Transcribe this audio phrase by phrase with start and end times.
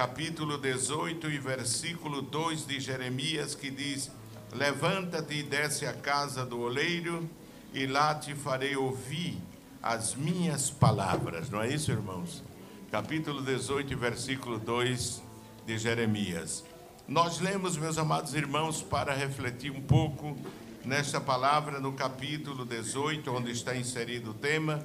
[0.00, 4.10] capítulo 18 e versículo 2 de Jeremias, que diz:
[4.50, 7.28] Levanta-te e desce à casa do oleiro,
[7.74, 9.36] e lá te farei ouvir
[9.82, 11.50] as minhas palavras.
[11.50, 12.42] Não é isso, irmãos?
[12.90, 15.22] Capítulo 18, versículo 2
[15.66, 16.64] de Jeremias.
[17.06, 20.34] Nós lemos, meus amados irmãos, para refletir um pouco
[20.82, 24.82] nesta palavra no capítulo 18, onde está inserido o tema,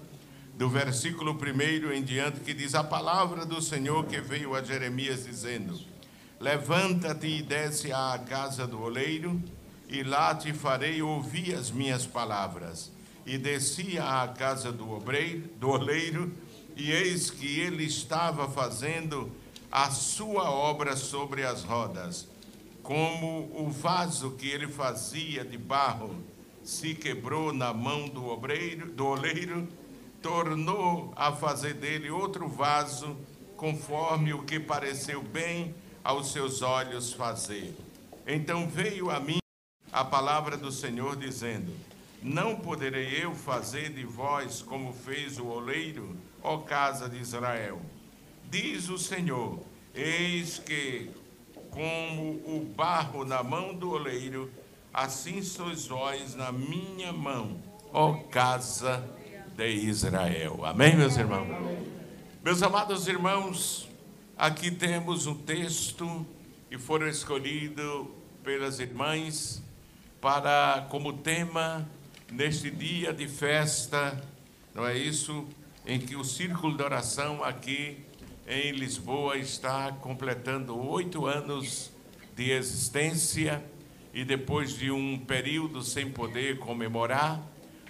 [0.56, 5.26] do versículo 1 em diante, que diz: A palavra do Senhor que veio a Jeremias
[5.26, 5.80] dizendo:
[6.40, 9.41] Levanta-te e desce à casa do oleiro,
[9.90, 12.91] e lá te farei ouvir as minhas palavras.
[13.26, 16.31] E descia à casa do, obreiro, do oleiro,
[16.76, 19.31] e eis que ele estava fazendo
[19.72, 22.28] a sua obra sobre as rodas.
[22.84, 26.16] Como o vaso que ele fazia de barro
[26.64, 29.67] se quebrou na mão do obreiro, do oleiro,
[30.26, 33.16] tornou a fazer dele outro vaso,
[33.56, 37.78] conforme o que pareceu bem aos seus olhos fazer.
[38.26, 39.38] Então veio a mim
[39.94, 41.72] a palavra do Senhor dizendo:
[42.23, 47.80] Não poderei eu fazer de vós como fez o oleiro, ó casa de Israel.
[48.50, 49.60] Diz o Senhor:
[49.94, 51.12] Eis que,
[51.70, 54.52] como o barro na mão do oleiro,
[54.92, 57.62] assim sois vós na minha mão,
[57.94, 59.25] ó casa de
[59.64, 60.66] Israel.
[60.66, 61.48] Amém, meus irmãos?
[62.44, 63.88] Meus amados irmãos,
[64.38, 66.25] aqui temos um texto
[66.70, 68.11] que foram escolhido
[68.44, 69.64] pelas irmãs
[70.20, 71.89] para como tema
[72.31, 74.22] neste dia de festa,
[74.73, 75.48] não é isso?
[75.86, 78.03] Em que o círculo de oração aqui
[78.48, 81.92] em Lisboa está completando oito anos
[82.36, 83.64] de existência
[84.14, 87.42] e depois de um período sem poder comemorar,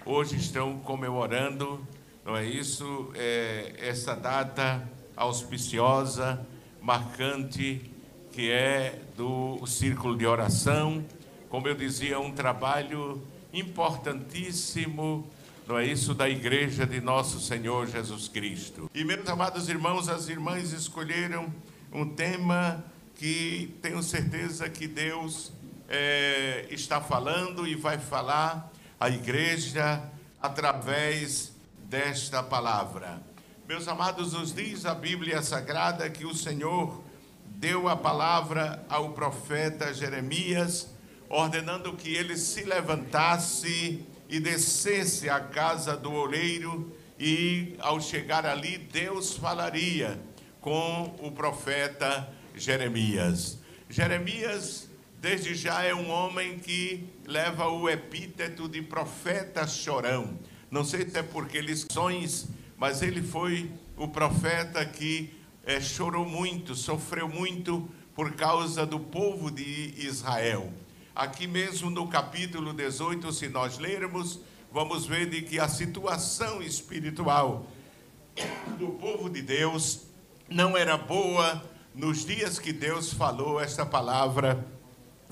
[0.06, 1.86] hoje estão comemorando,
[2.24, 3.10] não é isso?
[3.14, 6.46] É, essa data auspiciosa,
[6.80, 7.90] marcante,
[8.32, 11.04] que é do círculo de oração
[11.48, 15.26] como eu dizia, um trabalho importantíssimo,
[15.66, 18.90] não é isso, da igreja de nosso Senhor Jesus Cristo.
[18.94, 21.52] E, meus amados irmãos, as irmãs escolheram
[21.92, 22.84] um tema
[23.14, 25.52] que tenho certeza que Deus
[25.88, 30.02] é, está falando e vai falar à igreja
[30.40, 33.20] através desta palavra.
[33.68, 37.02] Meus amados, nos diz a Bíblia Sagrada que o Senhor
[37.44, 40.94] deu a palavra ao profeta Jeremias
[41.28, 48.76] ordenando que ele se levantasse e descesse à casa do oleiro, e ao chegar ali,
[48.76, 50.20] Deus falaria
[50.60, 53.58] com o profeta Jeremias.
[53.88, 54.85] Jeremias,
[55.26, 60.38] desde já, é um homem que leva o epíteto de profeta chorão.
[60.70, 65.34] Não sei se é porque ele sonhos, mas ele foi o profeta que
[65.64, 70.72] é, chorou muito, sofreu muito por causa do povo de Israel.
[71.12, 74.38] Aqui mesmo no capítulo 18, se nós lermos,
[74.70, 77.66] vamos ver de que a situação espiritual
[78.78, 80.02] do povo de Deus
[80.48, 84.75] não era boa nos dias que Deus falou esta palavra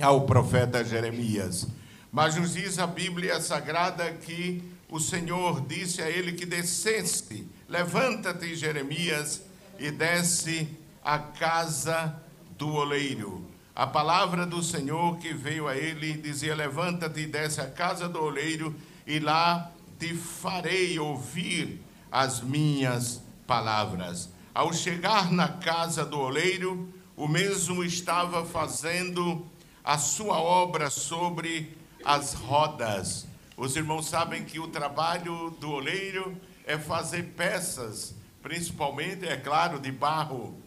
[0.00, 1.66] ao profeta Jeremias.
[2.10, 8.54] Mas nos diz a Bíblia Sagrada que o Senhor disse a ele que descesse, levanta-te,
[8.54, 9.42] Jeremias,
[9.78, 10.68] e desce
[11.04, 12.14] à casa
[12.56, 13.44] do oleiro.
[13.74, 18.22] A palavra do Senhor que veio a ele dizia: Levanta-te e desce à casa do
[18.22, 24.28] oleiro, e lá te farei ouvir as minhas palavras.
[24.54, 29.44] Ao chegar na casa do oleiro, o mesmo estava fazendo
[29.84, 33.26] a sua obra sobre as rodas.
[33.54, 36.34] Os irmãos sabem que o trabalho do oleiro
[36.66, 40.58] é fazer peças, principalmente, é claro, de barro.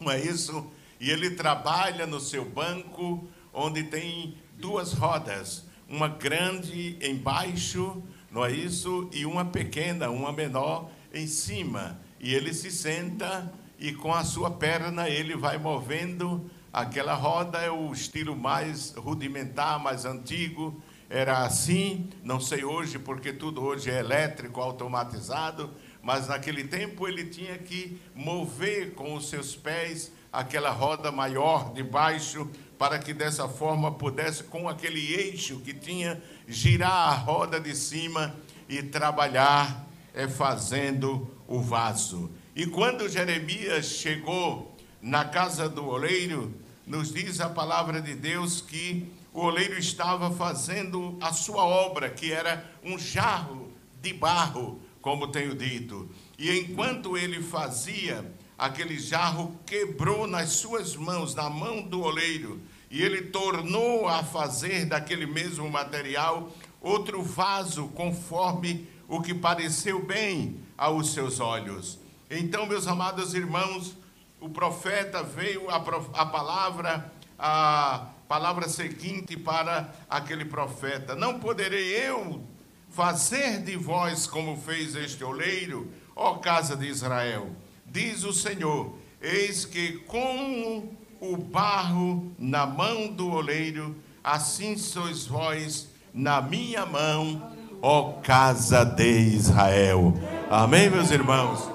[0.00, 0.66] Não é isso?
[1.00, 8.50] E ele trabalha no seu banco, onde tem duas rodas, uma grande embaixo, não é
[8.50, 9.08] isso?
[9.12, 12.00] E uma pequena, uma menor em cima.
[12.18, 17.70] E ele se senta e com a sua perna ele vai movendo aquela roda, é
[17.70, 20.82] o estilo mais rudimentar, mais antigo.
[21.10, 25.70] Era assim, não sei hoje, porque tudo hoje é elétrico, automatizado,
[26.02, 31.82] mas naquele tempo ele tinha que mover com os seus pés aquela roda maior de
[31.82, 37.74] baixo, para que dessa forma pudesse, com aquele eixo que tinha, girar a roda de
[37.74, 38.36] cima
[38.68, 42.30] e trabalhar é, fazendo o vaso.
[42.54, 46.54] E quando Jeremias chegou na casa do oleiro,
[46.86, 52.32] nos diz a palavra de Deus que o oleiro estava fazendo a sua obra, que
[52.32, 56.08] era um jarro de barro, como tenho dito.
[56.38, 58.24] E enquanto ele fazia
[58.56, 62.60] aquele jarro quebrou nas suas mãos, na mão do oleiro,
[62.90, 66.50] e ele tornou a fazer daquele mesmo material
[66.80, 71.98] outro vaso, conforme o que pareceu bem aos seus olhos.
[72.30, 73.96] Então, meus amados irmãos,
[74.40, 82.42] o profeta veio a, a palavra, a palavra seguinte para aquele profeta: Não poderei eu
[82.90, 87.50] fazer de vós como fez este oleiro, ó casa de Israel.
[87.84, 90.88] Diz o Senhor: Eis que com
[91.20, 97.52] o barro na mão do oleiro, assim sois vós na minha mão,
[97.82, 100.14] ó casa de Israel.
[100.50, 101.68] Amém, meus irmãos?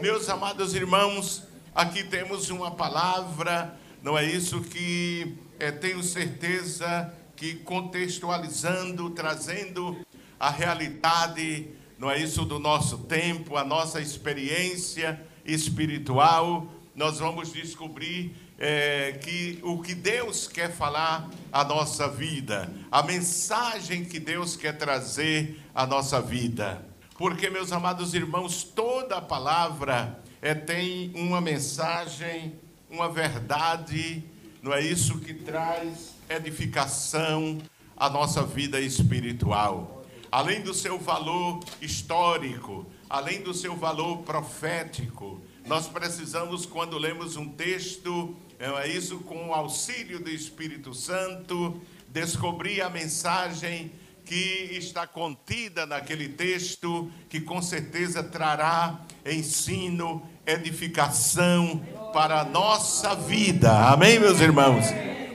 [0.00, 1.42] Meus amados irmãos,
[1.74, 9.96] aqui temos uma palavra, não é isso que é, tenho certeza que contextualizando, trazendo
[10.38, 11.68] a realidade,
[11.98, 19.58] não é isso do nosso tempo, a nossa experiência espiritual, nós vamos descobrir é, que
[19.62, 25.86] o que Deus quer falar à nossa vida, a mensagem que Deus quer trazer à
[25.86, 26.84] nossa vida.
[27.16, 32.54] Porque, meus amados irmãos, toda a palavra é, tem uma mensagem,
[32.88, 34.24] uma verdade,
[34.62, 37.58] não é isso que traz edificação
[37.96, 40.04] à nossa vida espiritual.
[40.32, 47.48] Além do seu valor histórico, além do seu valor profético, nós precisamos, quando lemos um
[47.48, 53.92] texto, é isso com o auxílio do Espírito Santo, descobrir a mensagem
[54.24, 61.80] que está contida naquele texto, que com certeza trará ensino, edificação
[62.12, 63.70] para a nossa vida.
[63.88, 64.86] Amém, meus irmãos?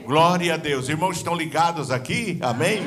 [0.04, 0.88] Glória a Deus.
[0.88, 2.38] Irmãos estão ligados aqui?
[2.42, 2.82] Amém?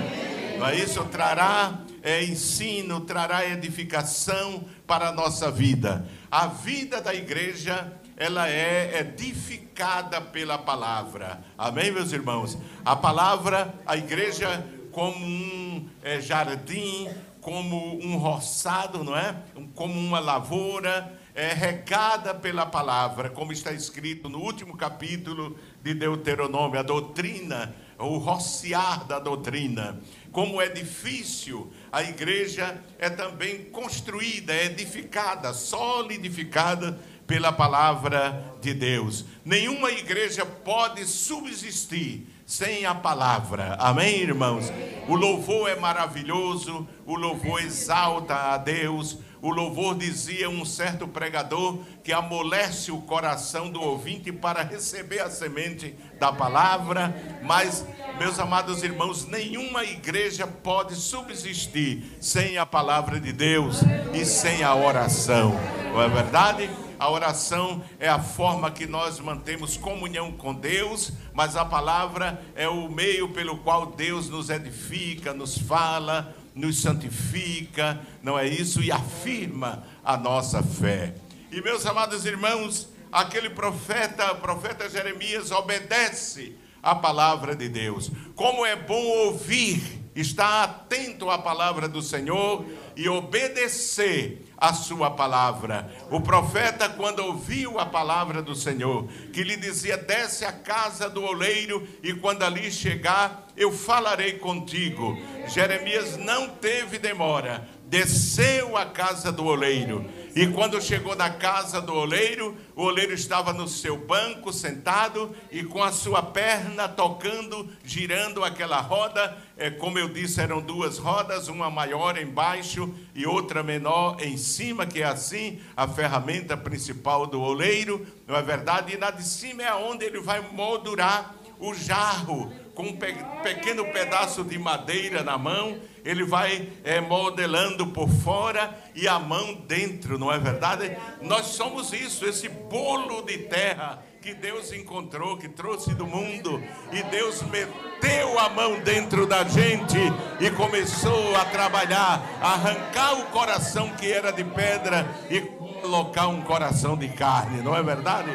[0.57, 1.03] Não é isso?
[1.05, 6.07] Trará é, ensino, trará edificação para a nossa vida.
[6.31, 11.41] A vida da igreja, ela é edificada pela palavra.
[11.57, 12.57] Amém, meus irmãos?
[12.85, 17.09] A palavra, a igreja, como um é, jardim,
[17.41, 19.35] como um roçado, não é?
[19.75, 26.77] Como uma lavoura, é regada pela palavra, como está escrito no último capítulo de Deuteronômio,
[26.77, 30.01] a doutrina, o rociar da doutrina.
[30.33, 39.23] Como edifício, a igreja é também construída, é edificada, solidificada pela palavra de Deus.
[39.45, 43.77] Nenhuma igreja pode subsistir sem a palavra.
[43.79, 44.65] Amém, irmãos?
[45.07, 49.19] O louvor é maravilhoso, o louvor exalta a Deus.
[49.41, 55.29] O louvor dizia um certo pregador que amolece o coração do ouvinte para receber a
[55.29, 57.85] semente da palavra, mas
[58.17, 63.79] meus amados irmãos, nenhuma igreja pode subsistir sem a palavra de Deus
[64.13, 65.53] e sem a oração.
[65.93, 66.69] Não é verdade?
[66.99, 72.67] A oração é a forma que nós mantemos comunhão com Deus, mas a palavra é
[72.67, 78.83] o meio pelo qual Deus nos edifica, nos fala, nos santifica, não é isso?
[78.83, 81.15] E afirma a nossa fé.
[81.51, 86.53] E meus amados irmãos, aquele profeta, profeta Jeremias, obedece
[86.83, 88.11] a palavra de Deus.
[88.35, 95.89] Como é bom ouvir, estar atento à palavra do Senhor e obedecer a sua palavra.
[96.11, 101.23] O profeta, quando ouviu a palavra do Senhor, que lhe dizia: Desce à casa do
[101.23, 105.17] oleiro, e quando ali chegar, eu falarei contigo.
[105.47, 110.05] Jeremias não teve demora, desceu à casa do oleiro.
[110.35, 115.63] E quando chegou na casa do oleiro, o oleiro estava no seu banco, sentado, e
[115.63, 119.35] com a sua perna tocando, girando aquela roda.
[119.57, 124.85] É, como eu disse, eram duas rodas, uma maior embaixo e outra menor em cima,
[124.85, 128.93] que é assim a ferramenta principal do oleiro, não é verdade?
[128.93, 133.83] E na de cima é onde ele vai moldurar o jarro com um pe pequeno
[133.91, 135.77] pedaço de madeira na mão,
[136.09, 140.97] ele vai é, modelando por fora e a mão dentro, não é verdade?
[141.21, 146.61] Nós somos isso, esse bolo de terra que Deus encontrou, que trouxe do mundo,
[146.91, 149.97] e Deus meteu a mão dentro da gente
[150.39, 156.41] e começou a trabalhar, a arrancar o coração que era de pedra e colocar um
[156.41, 158.31] coração de carne, não é verdade?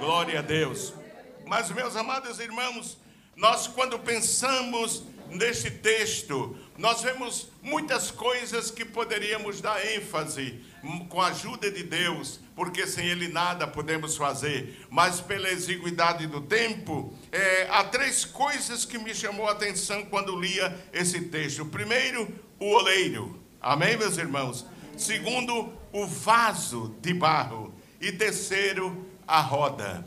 [0.00, 0.94] Glória a Deus.
[1.46, 2.98] Mas, meus amados irmãos,
[3.36, 10.60] nós, quando pensamos neste texto, nós vemos muitas coisas que poderíamos dar ênfase
[11.08, 14.86] com a ajuda de Deus, porque sem Ele nada podemos fazer.
[14.88, 20.38] Mas pela exiguidade do tempo, é, há três coisas que me chamou a atenção quando
[20.38, 21.66] lia esse texto.
[21.66, 23.42] Primeiro, o oleiro.
[23.60, 24.64] Amém, meus irmãos?
[24.96, 27.74] Segundo, o vaso de barro.
[28.00, 30.06] E terceiro, a roda.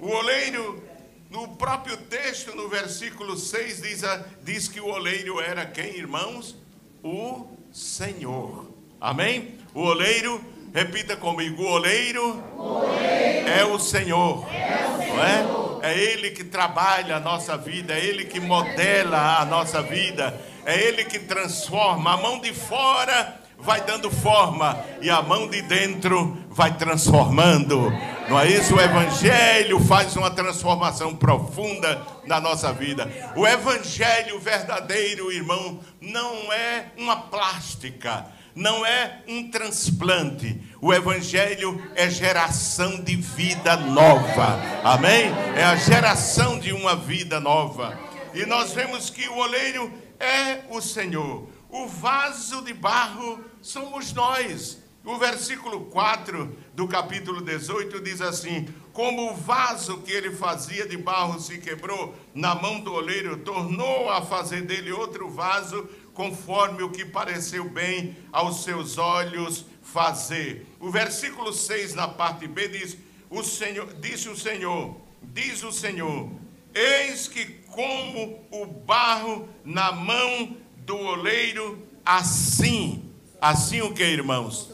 [0.00, 0.84] O oleiro,
[1.32, 4.02] no próprio texto, no versículo 6, diz,
[4.42, 6.54] diz que o oleiro era quem, irmãos?
[7.02, 8.70] O Senhor.
[9.00, 9.58] Amém?
[9.74, 14.46] O oleiro, repita comigo: o oleiro, o oleiro é o Senhor.
[14.52, 15.16] É o Senhor.
[15.16, 15.90] Não é?
[15.90, 20.78] é Ele que trabalha a nossa vida, é Ele que modela a nossa vida, é
[20.78, 22.12] Ele que transforma.
[22.12, 27.92] A mão de fora vai dando forma e a mão de dentro vai transformando.
[28.28, 28.74] Não é isso?
[28.74, 33.10] O Evangelho faz uma transformação profunda na nossa vida.
[33.36, 40.60] O Evangelho verdadeiro, irmão, não é uma plástica não é um transplante.
[40.80, 44.60] O Evangelho é geração de vida nova.
[44.84, 45.32] Amém?
[45.56, 47.98] É a geração de uma vida nova.
[48.34, 49.90] E nós vemos que o oleiro
[50.20, 51.48] é o Senhor.
[51.70, 54.82] O vaso de barro somos nós.
[55.04, 60.96] O versículo 4 do capítulo 18 diz assim: Como o vaso que ele fazia de
[60.96, 66.90] barro se quebrou na mão do oleiro, tornou a fazer dele outro vaso conforme o
[66.90, 70.66] que pareceu bem aos seus olhos fazer.
[70.78, 72.96] O versículo 6, na parte B, diz:
[73.28, 76.30] o Senhor, disse o Senhor, diz o Senhor,
[76.74, 83.11] eis que como o barro na mão do oleiro, assim,
[83.42, 84.70] assim o que, irmãos?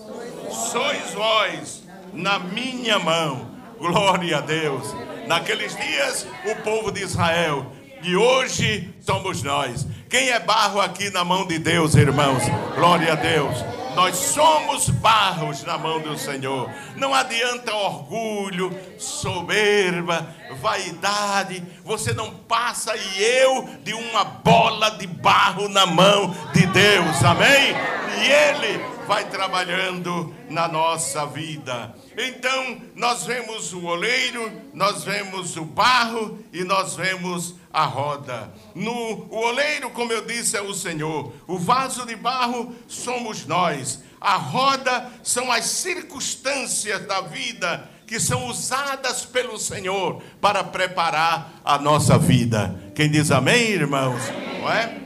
[0.70, 1.82] Sois vós
[2.12, 3.48] na minha mão.
[3.78, 4.94] Glória a Deus.
[5.26, 7.72] Naqueles dias, o povo de Israel,
[8.02, 9.86] e hoje somos nós.
[10.08, 12.42] Quem é barro aqui na mão de Deus, irmãos?
[12.74, 13.77] Glória a Deus.
[13.98, 16.70] Nós somos barros na mão do Senhor.
[16.94, 20.24] Não adianta orgulho, soberba,
[20.60, 21.64] vaidade.
[21.84, 27.24] Você não passa e eu de uma bola de barro na mão de Deus.
[27.24, 27.74] Amém?
[28.22, 31.94] E Ele vai trabalhando na nossa vida.
[32.14, 38.52] Então, nós vemos o oleiro, nós vemos o barro e nós vemos a roda.
[38.74, 38.92] No,
[39.30, 41.32] o oleiro, como eu disse, é o Senhor.
[41.46, 44.00] O vaso de barro somos nós.
[44.20, 51.78] A roda são as circunstâncias da vida que são usadas pelo Senhor para preparar a
[51.78, 52.78] nossa vida.
[52.94, 54.20] Quem diz amém, irmãos?
[54.60, 54.98] Não é?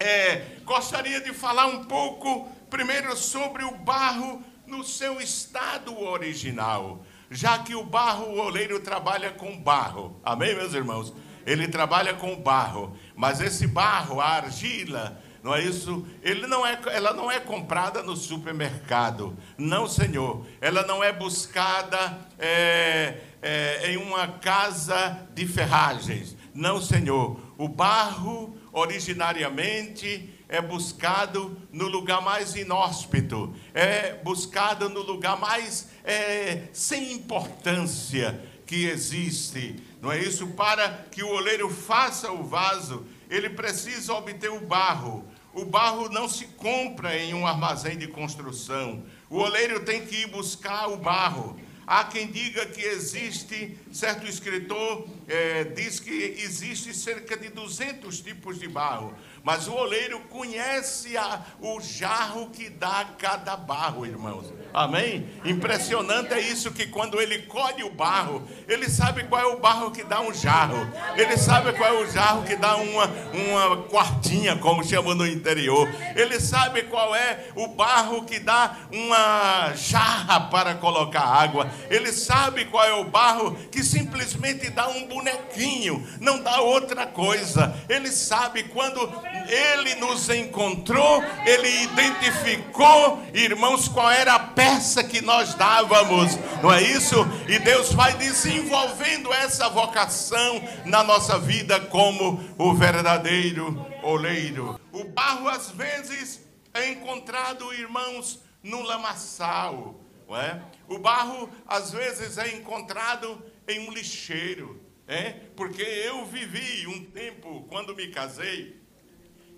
[0.00, 7.56] é gostaria de falar um pouco primeiro sobre o barro no seu estado original, já
[7.60, 10.20] que o barro, o oleiro trabalha com barro.
[10.24, 11.14] Amém, meus irmãos?
[11.46, 16.04] Ele trabalha com barro, mas esse barro, a argila, não é isso?
[16.20, 19.38] Ele não é, ela não é comprada no supermercado.
[19.56, 20.44] Não, Senhor.
[20.60, 26.36] Ela não é buscada é, é, em uma casa de ferragens.
[26.52, 27.38] Não, Senhor.
[27.56, 36.68] O barro, originariamente, é buscado no lugar mais inóspito, é buscado no lugar mais é,
[36.72, 39.76] sem importância que existe.
[40.00, 40.46] Não é isso?
[40.48, 45.24] Para que o oleiro faça o vaso, ele precisa obter o barro.
[45.52, 49.04] O barro não se compra em um armazém de construção.
[49.30, 51.58] O oleiro tem que ir buscar o barro.
[51.86, 58.58] Há quem diga que existe, certo escritor é, diz que existe cerca de 200 tipos
[58.58, 59.14] de barro.
[59.44, 64.50] Mas o oleiro conhece a, o jarro que dá cada barro, irmãos.
[64.72, 65.28] Amém?
[65.44, 69.90] Impressionante é isso que quando ele colhe o barro, ele sabe qual é o barro
[69.90, 70.90] que dá um jarro.
[71.14, 75.88] Ele sabe qual é o jarro que dá uma, uma quartinha, como chamam no interior.
[76.16, 81.70] Ele sabe qual é o barro que dá uma jarra para colocar água.
[81.90, 87.78] Ele sabe qual é o barro que simplesmente dá um bonequinho, não dá outra coisa.
[87.90, 89.06] Ele sabe quando
[89.48, 96.82] ele nos encontrou, ele identificou, irmãos, qual era a peça que nós dávamos, não é
[96.82, 97.16] isso?
[97.48, 104.80] E Deus vai desenvolvendo essa vocação na nossa vida como o verdadeiro oleiro.
[104.92, 106.40] O barro, às vezes,
[106.72, 110.62] é encontrado, irmãos, no lamaçal, não é?
[110.88, 115.32] O barro, às vezes, é encontrado em um lixeiro, é?
[115.56, 118.82] Porque eu vivi um tempo, quando me casei,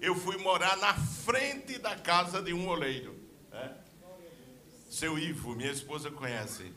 [0.01, 3.15] eu fui morar na frente da casa de um oleiro.
[3.51, 3.75] Né?
[4.91, 6.73] Seu Ivo, minha esposa conhece.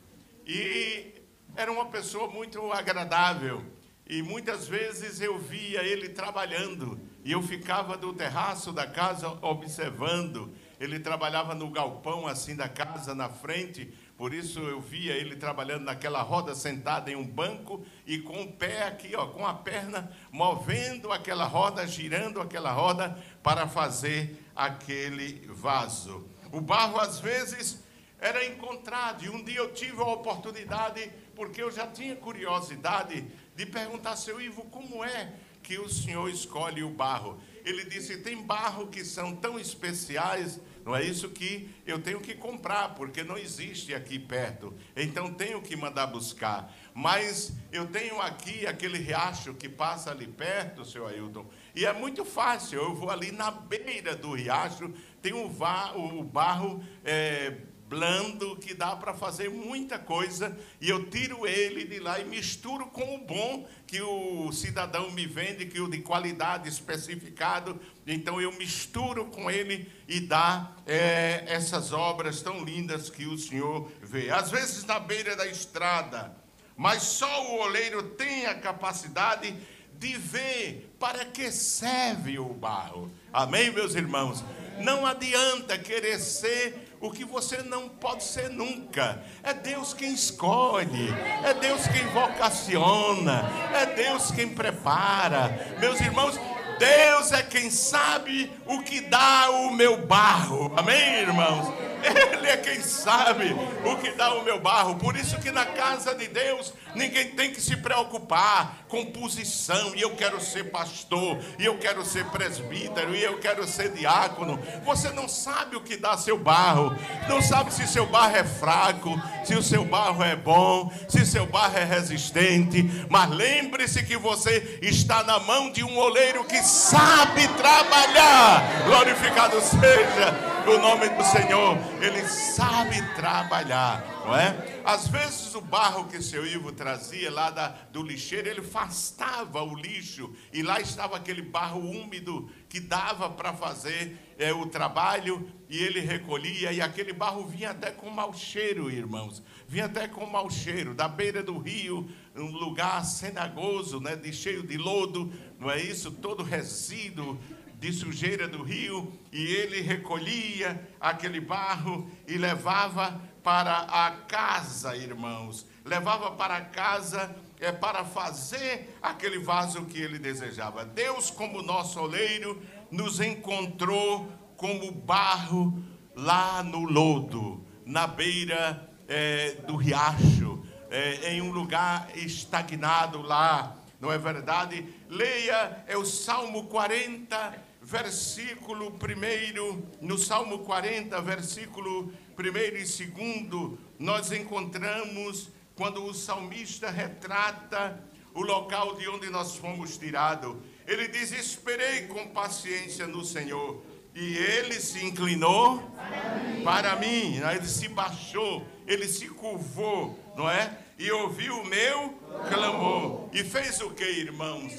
[0.46, 1.14] E
[1.56, 3.64] era uma pessoa muito agradável.
[4.06, 7.00] E muitas vezes eu via ele trabalhando.
[7.24, 10.52] E eu ficava do terraço da casa observando.
[10.80, 15.84] Ele trabalhava no galpão assim da casa, na frente, por isso eu via ele trabalhando
[15.84, 20.14] naquela roda, sentado em um banco e com o pé aqui, ó, com a perna,
[20.30, 26.28] movendo aquela roda, girando aquela roda para fazer aquele vaso.
[26.52, 27.82] O barro, às vezes,
[28.18, 29.24] era encontrado.
[29.24, 33.24] E um dia eu tive a oportunidade porque eu já tinha curiosidade
[33.56, 37.40] de perguntar, seu Ivo, como é que o senhor escolhe o barro?
[37.64, 42.34] Ele disse: tem barro que são tão especiais, não é isso que eu tenho que
[42.34, 44.74] comprar, porque não existe aqui perto.
[44.96, 46.74] Então tenho que mandar buscar.
[46.92, 52.24] Mas eu tenho aqui aquele riacho que passa ali perto, seu Ailton, e é muito
[52.24, 52.80] fácil.
[52.80, 54.92] Eu vou ali na beira do riacho,
[55.22, 56.84] tem o, o barro.
[57.04, 57.56] É,
[57.90, 62.86] blando que dá para fazer muita coisa e eu tiro ele de lá e misturo
[62.86, 67.80] com o bom que o cidadão me vende, que o de qualidade especificado.
[68.06, 73.90] Então eu misturo com ele e dá é, essas obras tão lindas que o Senhor
[74.00, 74.30] vê.
[74.30, 76.32] Às vezes na beira da estrada,
[76.76, 79.52] mas só o oleiro tem a capacidade
[79.98, 83.10] de ver para que serve o barro.
[83.32, 84.44] Amém, meus irmãos?
[84.78, 89.22] Não adianta querer ser o que você não pode ser nunca.
[89.42, 91.08] É Deus quem escolhe,
[91.42, 93.42] é Deus quem vocaciona,
[93.74, 95.76] é Deus quem prepara.
[95.80, 96.38] Meus irmãos,
[96.78, 100.72] Deus é quem sabe o que dá o meu barro.
[100.76, 101.72] Amém, irmãos?
[102.32, 103.54] Ele é quem sabe
[103.84, 104.96] o que dá o meu barro.
[104.96, 109.94] Por isso que na casa de Deus ninguém tem que se preocupar com posição.
[109.94, 114.58] E eu quero ser pastor, e eu quero ser presbítero, e eu quero ser diácono.
[114.84, 116.96] Você não sabe o que dá seu barro.
[117.28, 119.10] Não sabe se seu barro é fraco,
[119.44, 122.82] se o seu barro é bom, se seu barro é resistente.
[123.08, 128.84] Mas lembre-se que você está na mão de um oleiro que sabe trabalhar.
[128.84, 131.78] Glorificado seja o nome do Senhor.
[132.00, 134.82] Ele sabe trabalhar, não é?
[134.84, 139.74] Às vezes o barro que seu Ivo trazia lá da, do lixeiro, ele afastava o
[139.74, 145.78] lixo e lá estava aquele barro úmido que dava para fazer é, o trabalho e
[145.78, 149.42] ele recolhia e aquele barro vinha até com mau cheiro, irmãos.
[149.68, 154.62] Vinha até com mau cheiro, da beira do rio, um lugar cenagoso, né, de cheio
[154.62, 156.10] de lodo, não é isso?
[156.10, 157.38] Todo resíduo
[157.80, 165.66] de sujeira do rio, e ele recolhia aquele barro e levava para a casa, irmãos.
[165.82, 170.84] Levava para casa é, para fazer aquele vaso que ele desejava.
[170.84, 175.82] Deus, como nosso oleiro, nos encontrou como barro
[176.14, 184.12] lá no lodo, na beira é, do riacho, é, em um lugar estagnado lá, não
[184.12, 184.84] é verdade?
[185.08, 194.30] Leia, é o Salmo 40 versículo 1, no Salmo 40, versículo 1 e 2, nós
[194.30, 198.00] encontramos quando o salmista retrata
[198.32, 200.54] o local de onde nós fomos tirados.
[200.86, 203.82] Ele diz: Esperei com paciência no Senhor.
[204.14, 206.64] E ele se inclinou para mim.
[206.64, 207.36] Para mim.
[207.38, 210.78] Ele se baixou, ele se curvou, não é?
[210.98, 212.10] E ouviu o meu
[212.48, 213.28] clamor.
[213.32, 214.74] E fez o que, irmãos?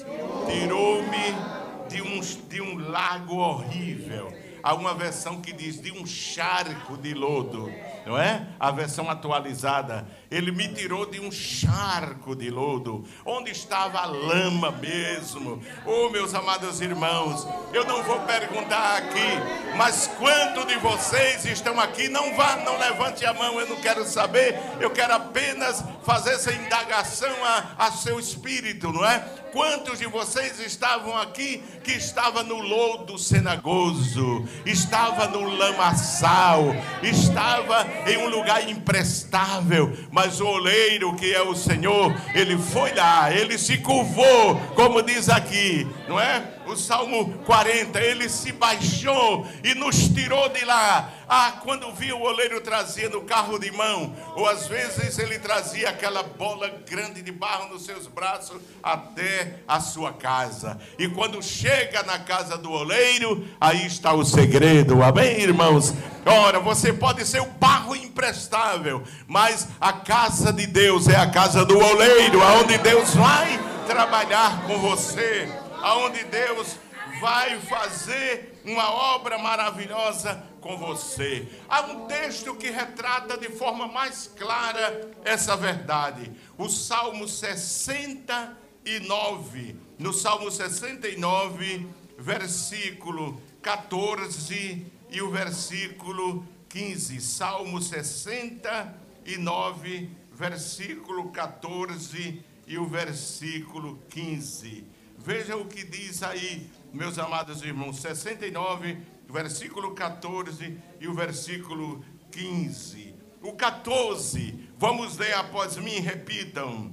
[0.46, 4.32] Tirou-me de um, de um lago horrível.
[4.62, 7.70] Há uma versão que diz de um charco de lodo,
[8.04, 8.46] não é?
[8.58, 10.06] A versão atualizada.
[10.30, 15.62] Ele me tirou de um charco de lodo, onde estava a lama mesmo.
[15.84, 22.08] Oh, meus amados irmãos, eu não vou perguntar aqui, mas quanto de vocês estão aqui?
[22.08, 24.58] Não vá, não levante a mão, eu não quero saber.
[24.80, 29.20] Eu quero apenas fazer essa indagação a, a seu espírito, não é?
[29.52, 38.16] Quantos de vocês estavam aqui que estava no lodo cenagoso, estava no lamaçal, estava em
[38.18, 43.78] um lugar imprestável, mas o oleiro que é o Senhor, ele foi lá, ele se
[43.78, 46.42] curvou, como diz aqui, não é?
[46.72, 51.12] O Salmo 40, ele se baixou e nos tirou de lá.
[51.28, 55.90] Ah, quando viu o oleiro trazia no carro de mão, ou às vezes ele trazia
[55.90, 60.78] aquela bola grande de barro nos seus braços até a sua casa.
[60.98, 65.02] E quando chega na casa do oleiro, aí está o segredo.
[65.02, 65.94] Amém, irmãos?
[66.24, 71.64] Ora, você pode ser o barro imprestável, mas a casa de Deus é a casa
[71.64, 76.78] do oleiro, aonde Deus vai trabalhar com você aonde Deus
[77.20, 81.46] vai fazer uma obra maravilhosa com você.
[81.68, 86.30] Há um texto que retrata de forma mais clara essa verdade.
[86.56, 97.20] O Salmo 69, no Salmo 69, versículo 14 e o versículo 15.
[97.20, 104.91] Salmo 69, versículo 14 e o versículo 15.
[105.24, 113.14] Veja o que diz aí, meus amados irmãos, 69, versículo 14 e o versículo 15.
[113.40, 114.68] o 14.
[114.76, 116.92] Vamos ler após mim, repitam.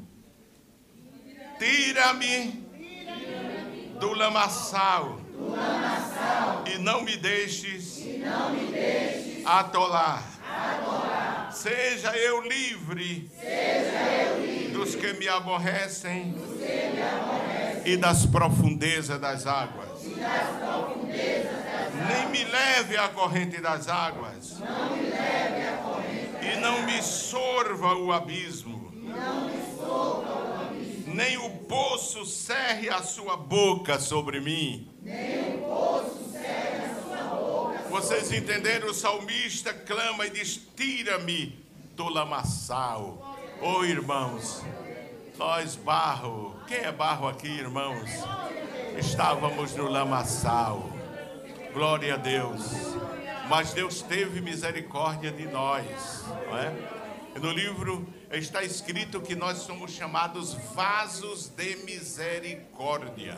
[1.58, 2.68] Tira-me
[4.00, 5.20] do lamaçal,
[6.72, 8.04] e não me deixes,
[9.46, 10.24] atolar.
[11.52, 13.30] Seja eu livre,
[14.72, 16.36] dos que me aborrecem,
[17.89, 20.04] e das profundezas das águas.
[22.08, 24.58] Nem me leve à corrente das águas.
[26.41, 28.93] E não me sorva o abismo.
[31.08, 34.88] Nem o poço cerre a sua boca sobre mim.
[37.89, 38.89] Vocês entenderam?
[38.89, 43.36] O salmista clama e diz: Tira-me do lamaçal.
[43.62, 44.63] Oh, irmãos,
[45.39, 46.54] nós barro.
[46.67, 48.10] Quem é barro aqui, irmãos?
[48.97, 50.91] Estávamos no lamaçal.
[51.73, 52.62] Glória a Deus.
[53.47, 57.39] Mas Deus teve misericórdia de nós, não é?
[57.39, 63.38] No livro está escrito que nós somos chamados vasos de misericórdia.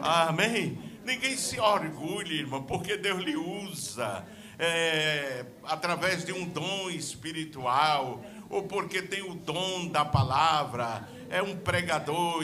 [0.00, 0.78] Amém?
[1.04, 4.24] Ninguém se orgulhe, irmão, porque Deus lhe usa
[4.58, 11.56] é, através de um dom espiritual, ou porque tem o dom da palavra, é um
[11.56, 12.42] pregador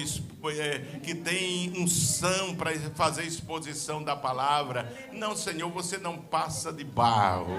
[0.51, 4.93] é, que tem unção para fazer exposição da palavra.
[5.13, 7.57] Não, Senhor, você não passa de barro.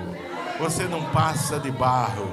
[0.59, 2.29] Você não passa de barro.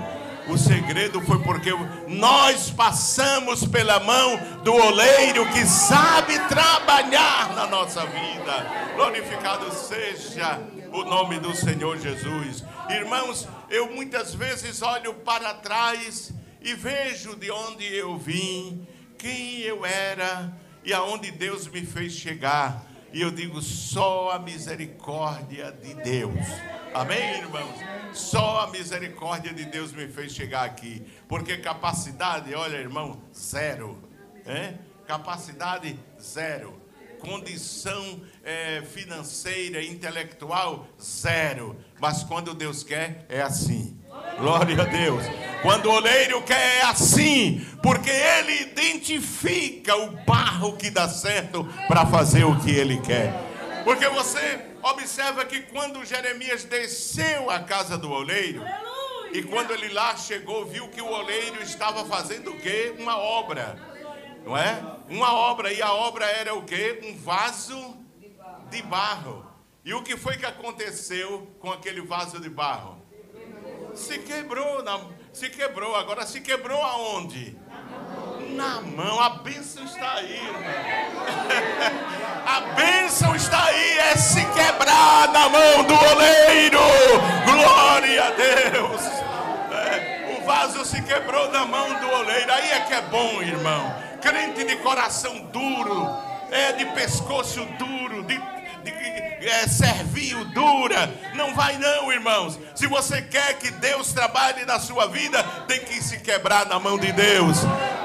[0.49, 1.71] O segredo foi porque
[2.09, 8.67] nós passamos pela mão do oleiro que sabe trabalhar na nossa vida.
[8.97, 10.61] Glorificado seja
[10.93, 12.63] o nome do Senhor Jesus.
[12.91, 18.87] Irmãos, eu muitas vezes olho para trás e vejo de onde eu vim,
[19.19, 20.53] quem eu era
[20.85, 22.85] e aonde Deus me fez chegar.
[23.13, 26.47] E eu digo só a misericórdia de Deus.
[26.95, 27.75] Amém, irmãos?
[28.13, 31.07] Só a misericórdia de Deus me fez chegar aqui.
[31.27, 33.99] Porque capacidade, olha, irmão, zero.
[34.47, 34.75] É?
[35.07, 36.81] Capacidade zero.
[37.23, 41.77] Condição é, financeira, intelectual, zero.
[42.01, 43.97] Mas quando Deus quer, é assim.
[44.39, 45.25] Glória a Deus.
[45.63, 52.05] Quando o oleiro quer é assim, porque ele identifica o barro que dá certo para
[52.07, 53.33] fazer o que ele quer.
[53.85, 58.63] Porque você observa que quando Jeremias desceu à casa do oleiro,
[59.33, 62.95] e quando ele lá chegou, viu que o oleiro estava fazendo o quê?
[62.99, 63.92] Uma obra.
[64.45, 64.83] Não é?
[65.09, 67.01] Uma obra, e a obra era o quê?
[67.05, 67.97] Um vaso
[68.71, 69.47] de barro.
[69.85, 73.01] E o que foi que aconteceu com aquele vaso de barro?
[73.95, 75.01] Se quebrou, na,
[75.33, 75.95] se quebrou.
[75.95, 77.57] Agora se quebrou aonde?
[78.51, 79.21] Na mão.
[79.21, 80.41] A bênção está aí,
[82.47, 86.79] A bênção está aí, é se quebrar na mão do oleiro.
[87.45, 89.03] Glória a Deus.
[89.73, 92.53] É, o vaso se quebrou na mão do oleiro.
[92.53, 94.12] Aí é que é bom, irmão.
[94.23, 96.09] Crente de coração duro,
[96.51, 98.41] é de pescoço duro, de
[99.41, 101.13] é, servil dura.
[101.35, 102.59] Não vai não, irmãos.
[102.75, 106.99] Se você quer que Deus trabalhe na sua vida, tem que se quebrar na mão
[106.99, 107.59] de Deus.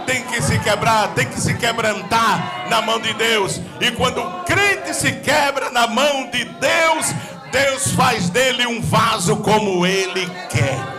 [0.05, 3.61] Tem que se quebrar, tem que se quebrantar na mão de Deus.
[3.79, 7.07] E quando o crente se quebra na mão de Deus,
[7.51, 10.97] Deus faz dele um vaso como ele quer.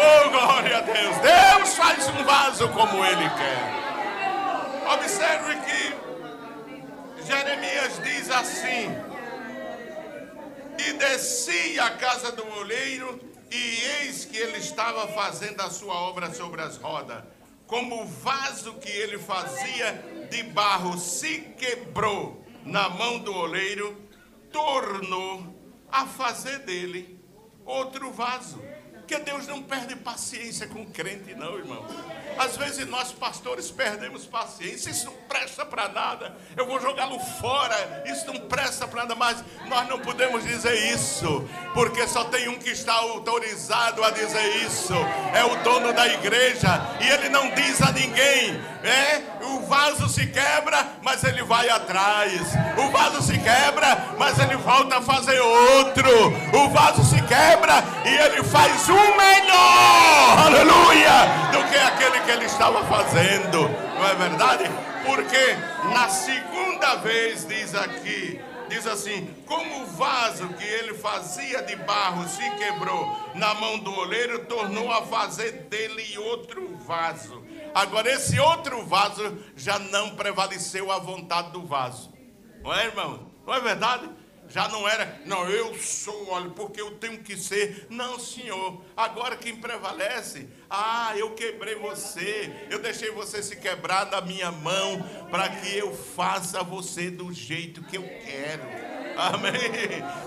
[0.00, 1.16] Oh, glória a Deus.
[1.18, 3.78] Deus faz um vaso como ele quer.
[4.94, 8.94] Observe que Jeremias diz assim:
[10.78, 13.18] E desci à casa do oleiro,
[13.50, 17.24] e eis que ele estava fazendo a sua obra sobre as rodas.
[17.66, 19.92] Como o vaso que ele fazia
[20.30, 24.00] de barro se quebrou na mão do oleiro,
[24.52, 25.42] tornou
[25.90, 27.18] a fazer dele
[27.66, 28.67] outro vaso.
[29.08, 31.82] Porque Deus não perde paciência com crente, não, irmão.
[32.38, 36.36] Às vezes nós pastores perdemos paciência, isso não presta para nada.
[36.56, 41.48] Eu vou jogá-lo fora, isso não presta para nada, mas nós não podemos dizer isso,
[41.74, 44.94] porque só tem um que está autorizado a dizer isso.
[45.34, 48.60] É o dono da igreja, e ele não diz a ninguém.
[48.82, 52.42] É, o vaso se quebra, mas ele vai atrás.
[52.76, 56.08] O vaso se quebra, mas ele volta a fazer outro.
[56.52, 62.44] O vaso se quebra e ele faz um melhor, aleluia, do que aquele que ele
[62.44, 64.64] estava fazendo, não é verdade?
[65.04, 65.54] Porque
[65.92, 72.28] na segunda vez, diz aqui, diz assim: como o vaso que ele fazia de barro
[72.28, 77.42] se quebrou na mão do oleiro, tornou a fazer dele outro vaso.
[77.74, 82.12] Agora, esse outro vaso já não prevaleceu a vontade do vaso,
[82.62, 83.28] não é, irmão?
[83.46, 84.08] Não é verdade?
[84.48, 87.86] Já não era, não, eu sou, olha, porque eu tenho que ser.
[87.90, 88.82] Não, Senhor.
[88.96, 95.02] Agora quem prevalece, ah, eu quebrei você, eu deixei você se quebrar da minha mão,
[95.30, 98.62] para que eu faça você do jeito que eu quero.
[99.18, 99.52] Amém?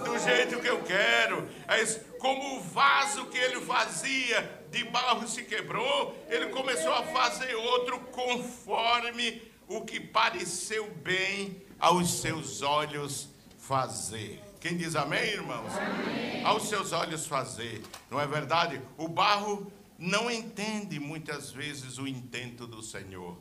[0.04, 1.48] Do jeito que eu quero.
[1.68, 1.84] É
[2.20, 8.00] como o vaso que ele fazia de barro se quebrou, ele começou a fazer outro
[8.12, 13.31] conforme o que pareceu bem aos seus olhos
[13.72, 14.44] fazer.
[14.60, 15.72] Quem diz amém, irmãos?
[15.78, 16.44] Amém.
[16.44, 17.82] Aos seus olhos fazer.
[18.10, 18.82] Não é verdade?
[18.98, 23.40] O barro não entende muitas vezes o intento do Senhor.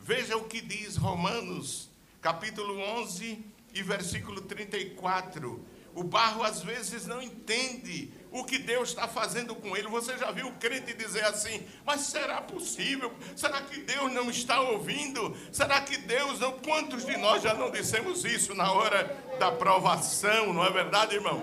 [0.00, 1.88] Veja o que diz Romanos,
[2.20, 3.38] capítulo 11
[3.72, 5.64] e versículo 34.
[5.94, 9.88] O barro às vezes não entende o que Deus está fazendo com ele.
[9.88, 13.12] Você já viu o crente dizer assim: Mas será possível?
[13.36, 15.36] Será que Deus não está ouvindo?
[15.52, 16.52] Será que Deus não?
[16.58, 20.52] Quantos de nós já não dissemos isso na hora da provação?
[20.52, 21.42] Não é verdade, irmão?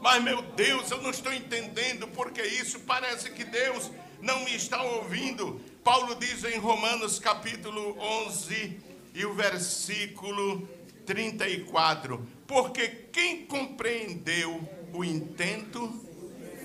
[0.00, 3.90] Mas meu Deus, eu não estou entendendo porque isso parece que Deus
[4.20, 5.60] não me está ouvindo.
[5.84, 8.80] Paulo diz em Romanos capítulo 11
[9.14, 10.68] e o versículo
[11.06, 15.88] 34: Porque quem compreendeu o intento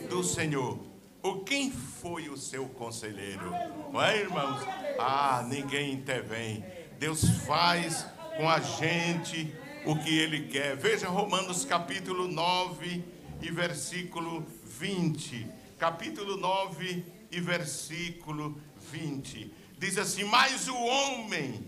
[0.10, 0.80] do Senhor.
[1.24, 3.52] O quem foi o seu conselheiro?
[3.92, 4.62] Não é, irmãos?
[5.00, 6.64] Ah, ninguém intervém.
[7.00, 9.54] Deus faz com a gente
[9.86, 10.76] o que ele quer.
[10.76, 13.04] Veja Romanos capítulo 9
[13.42, 15.48] e versículo 20.
[15.78, 18.58] Capítulo 9 e versículo
[18.92, 19.54] 20.
[19.78, 21.66] Diz assim: Mas o homem,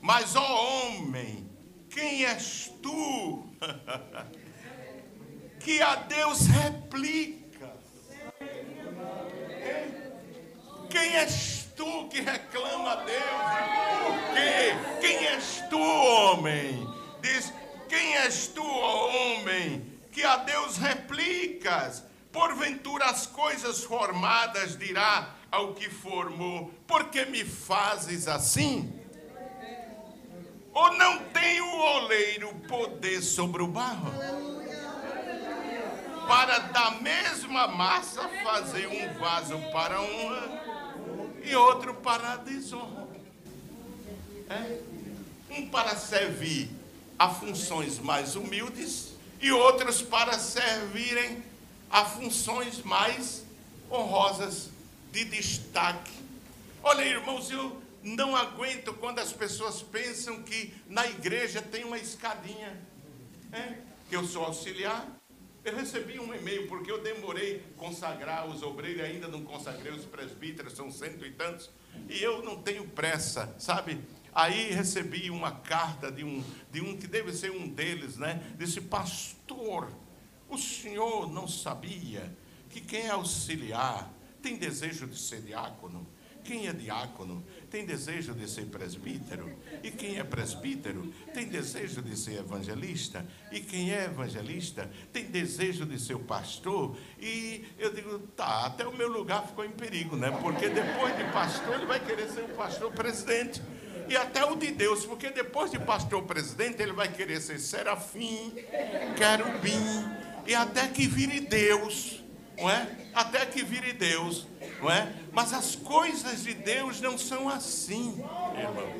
[0.00, 1.48] mas ó homem,
[1.88, 3.44] quem és tu?
[5.64, 7.72] que a Deus replica.
[10.90, 13.22] Quem és tu que reclama a Deus?
[14.04, 15.00] Por quê?
[15.00, 16.86] Quem és tu, homem?
[17.22, 17.52] Diz:
[17.88, 22.04] Quem és tu, homem, que a Deus replicas?
[22.30, 29.00] Porventura as coisas formadas dirá ao que formou: Por que me fazes assim?
[30.74, 34.53] Ou não tem o oleiro poder sobre o barro?
[36.26, 40.64] Para da mesma massa fazer um vaso para honra
[41.42, 43.06] e outro para desonra.
[44.48, 44.80] É?
[45.50, 46.68] Um para servir
[47.18, 51.42] a funções mais humildes e outros para servirem
[51.90, 53.44] a funções mais
[53.90, 54.70] honrosas
[55.12, 56.12] de destaque.
[56.82, 62.78] Olha, irmãos, eu não aguento quando as pessoas pensam que na igreja tem uma escadinha.
[63.52, 63.78] É?
[64.08, 65.06] Que eu sou auxiliar,
[65.64, 70.74] eu recebi um e-mail porque eu demorei consagrar os obreiros, ainda não consagrei os presbíteros,
[70.74, 71.70] são cento e tantos,
[72.08, 73.98] e eu não tenho pressa, sabe?
[74.34, 78.42] Aí recebi uma carta de um, de um que deve ser um deles, né?
[78.58, 79.90] Disse, pastor,
[80.48, 82.36] o senhor não sabia
[82.68, 86.06] que quem é auxiliar tem desejo de ser diácono?
[86.42, 87.42] Quem é diácono
[87.74, 93.58] tem desejo de ser presbítero, e quem é presbítero tem desejo de ser evangelista, e
[93.58, 96.96] quem é evangelista tem desejo de ser pastor.
[97.18, 100.30] E eu digo, tá, até o meu lugar ficou em perigo, né?
[100.40, 103.60] Porque depois de pastor, ele vai querer ser o pastor presidente.
[104.08, 108.52] E até o de Deus, porque depois de pastor presidente, ele vai querer ser serafim,
[109.16, 110.04] querubim,
[110.46, 112.22] e até que vire Deus,
[112.56, 112.88] não é?
[113.12, 114.46] Até que vire Deus
[114.80, 115.12] não é?
[115.32, 118.22] Mas as coisas de Deus não são assim,
[118.56, 118.92] irmão.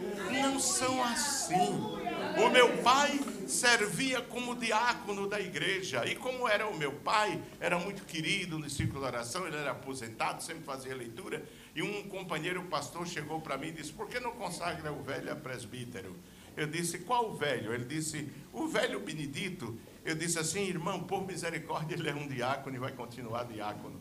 [0.43, 2.05] Não são assim.
[2.37, 6.05] O meu pai servia como diácono da igreja.
[6.07, 9.71] E como era o meu pai, era muito querido no círculo de oração, ele era
[9.71, 11.45] aposentado, sempre fazia leitura.
[11.75, 15.33] E um companheiro pastor chegou para mim e disse: Por que não consagra o velho
[15.33, 16.17] a presbítero?
[16.57, 17.73] Eu disse: Qual velho?
[17.73, 19.79] Ele disse: O velho Benedito.
[20.05, 24.01] Eu disse assim: Irmão, por misericórdia, ele é um diácono e vai continuar diácono.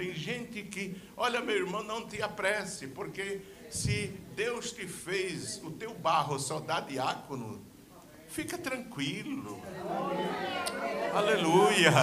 [0.00, 5.72] Tem gente que, olha meu irmão, não te apresse, porque se Deus te fez o
[5.72, 7.60] teu barro só dá diácono,
[8.26, 9.60] fica tranquilo.
[11.12, 11.92] Aleluia.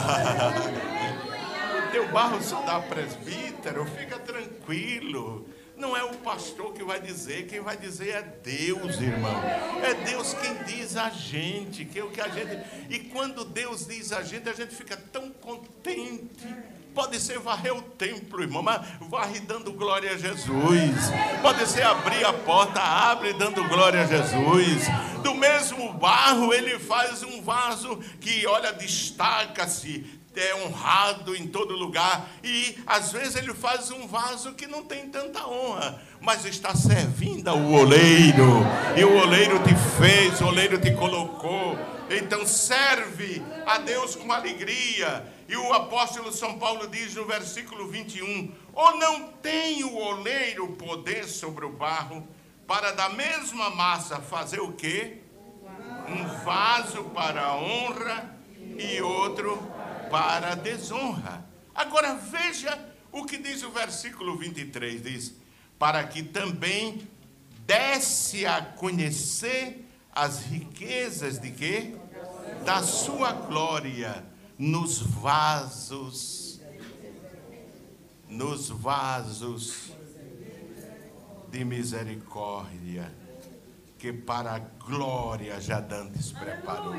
[1.88, 5.48] O teu barro só dá presbítero, fica tranquilo.
[5.76, 9.42] Não é o pastor que vai dizer, quem vai dizer é Deus, irmão.
[9.82, 12.62] É Deus quem diz a gente, que é o que a gente.
[12.90, 16.48] E quando Deus diz a gente, a gente fica tão contente
[16.98, 21.12] Pode ser varrer o templo, irmão, mas varre dando glória a Jesus.
[21.44, 24.88] Pode ser abrir a porta, abre dando glória a Jesus.
[25.22, 32.32] Do mesmo barro, ele faz um vaso que, olha, destaca-se, é honrado em todo lugar.
[32.44, 36.02] E às vezes ele faz um vaso que não tem tanta honra.
[36.20, 38.66] mas está servindo ao oleiro.
[38.98, 41.78] E o oleiro te fez, o oleiro te colocou.
[42.10, 45.37] Então serve a Deus com alegria.
[45.48, 51.26] E o apóstolo São Paulo diz no versículo 21: Ou não tem o oleiro poder
[51.26, 52.28] sobre o barro,
[52.68, 55.20] para da mesma massa fazer o quê?
[56.10, 58.38] Um vaso para a honra
[58.78, 59.58] e outro
[60.12, 61.46] para a desonra.
[61.74, 62.78] Agora veja
[63.12, 65.34] o que diz o versículo 23: diz:
[65.80, 67.08] Para que também
[67.60, 71.96] desse a conhecer as riquezas de quê?
[72.66, 74.26] Da sua glória
[74.58, 76.60] nos vasos,
[78.28, 79.92] nos vasos
[81.52, 83.14] de misericórdia,
[84.00, 86.96] que para a glória já dantes preparou.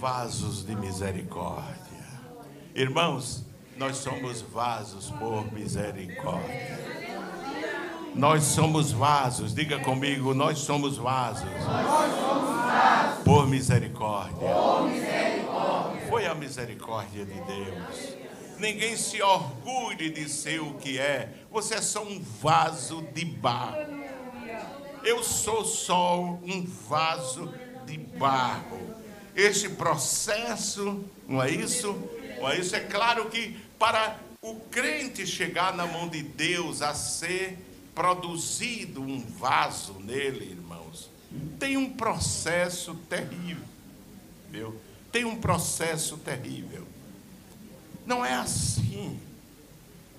[0.00, 1.76] Vasos de misericórdia.
[2.74, 3.44] Irmãos,
[3.76, 6.87] nós somos vasos por misericórdia.
[8.18, 11.48] Nós somos vasos, diga comigo, nós somos vasos.
[11.64, 13.22] Nós somos vasos.
[13.22, 14.48] Por misericórdia.
[14.48, 16.06] Por misericórdia.
[16.08, 18.16] Foi a misericórdia de Deus.
[18.58, 21.32] Ninguém se orgulhe de ser o que é.
[21.48, 23.86] Você é só um vaso de barro.
[25.04, 27.54] Eu sou só um vaso
[27.86, 28.80] de barro.
[29.36, 31.96] Este processo, não é isso?
[32.40, 32.74] Não é isso?
[32.74, 37.67] É claro que para o crente chegar na mão de Deus a ser
[37.98, 41.10] produzido um vaso nele, irmãos,
[41.58, 43.64] tem um processo terrível.
[44.48, 44.80] Viu?
[45.10, 46.86] Tem um processo terrível.
[48.06, 49.18] Não é assim.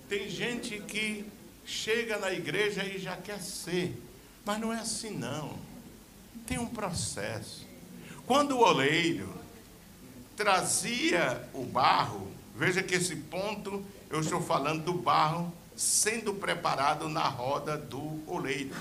[0.09, 1.25] Tem gente que
[1.65, 3.97] chega na igreja e já quer ser,
[4.43, 5.57] mas não é assim não.
[6.45, 7.65] Tem um processo.
[8.27, 9.33] Quando o oleiro
[10.35, 17.23] trazia o barro, veja que esse ponto eu estou falando do barro sendo preparado na
[17.29, 18.75] roda do oleiro.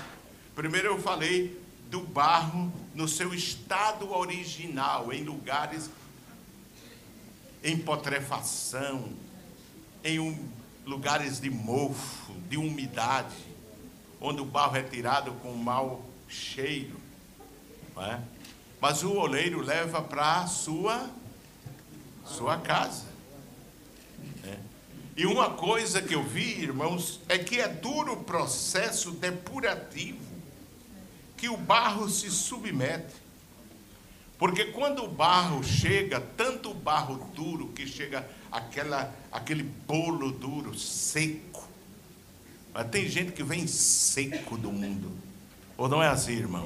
[0.53, 1.57] Primeiro eu falei
[1.89, 5.89] do barro no seu estado original, em lugares
[7.63, 9.13] em putrefação,
[10.03, 10.49] em um,
[10.85, 13.47] lugares de mofo, de umidade,
[14.19, 16.99] onde o barro é tirado com mau cheiro.
[17.97, 18.19] É?
[18.81, 21.09] Mas o oleiro leva para a sua,
[22.25, 23.07] sua casa.
[25.19, 30.17] E uma coisa que eu vi, irmãos, é que é duro o processo depurativo
[31.35, 33.15] que o barro se submete.
[34.37, 40.73] Porque quando o barro chega, tanto o barro duro que chega aquela, aquele bolo duro,
[40.79, 41.67] seco.
[42.73, 45.11] Mas tem gente que vem seco do mundo.
[45.75, 46.65] Ou não é assim, irmão?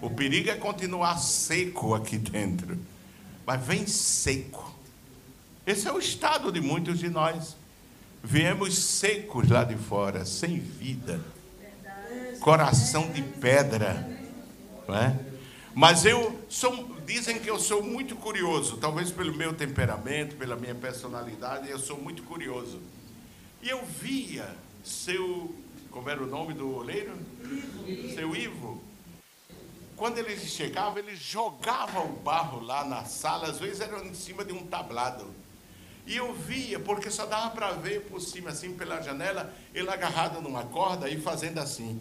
[0.00, 2.78] O perigo é continuar seco aqui dentro.
[3.44, 4.72] Mas vem seco.
[5.66, 7.58] Esse é o estado de muitos de nós.
[8.22, 11.20] Viemos secos lá de fora, sem vida,
[12.40, 14.18] coração de pedra,
[14.86, 15.18] não é?
[15.74, 20.74] Mas eu sou, dizem que eu sou muito curioso, talvez pelo meu temperamento, pela minha
[20.74, 22.80] personalidade, eu sou muito curioso.
[23.62, 24.48] E eu via
[24.84, 25.54] seu,
[25.90, 27.12] como era o nome do oleiro?
[27.86, 28.14] Ivo.
[28.14, 28.82] Seu Ivo.
[29.96, 34.44] Quando ele chegava, ele jogava o barro lá na sala, às vezes era em cima
[34.44, 35.26] de um tablado.
[36.06, 40.40] E eu via, porque só dava para ver por cima, assim, pela janela, ele agarrado
[40.40, 42.00] numa corda e fazendo assim.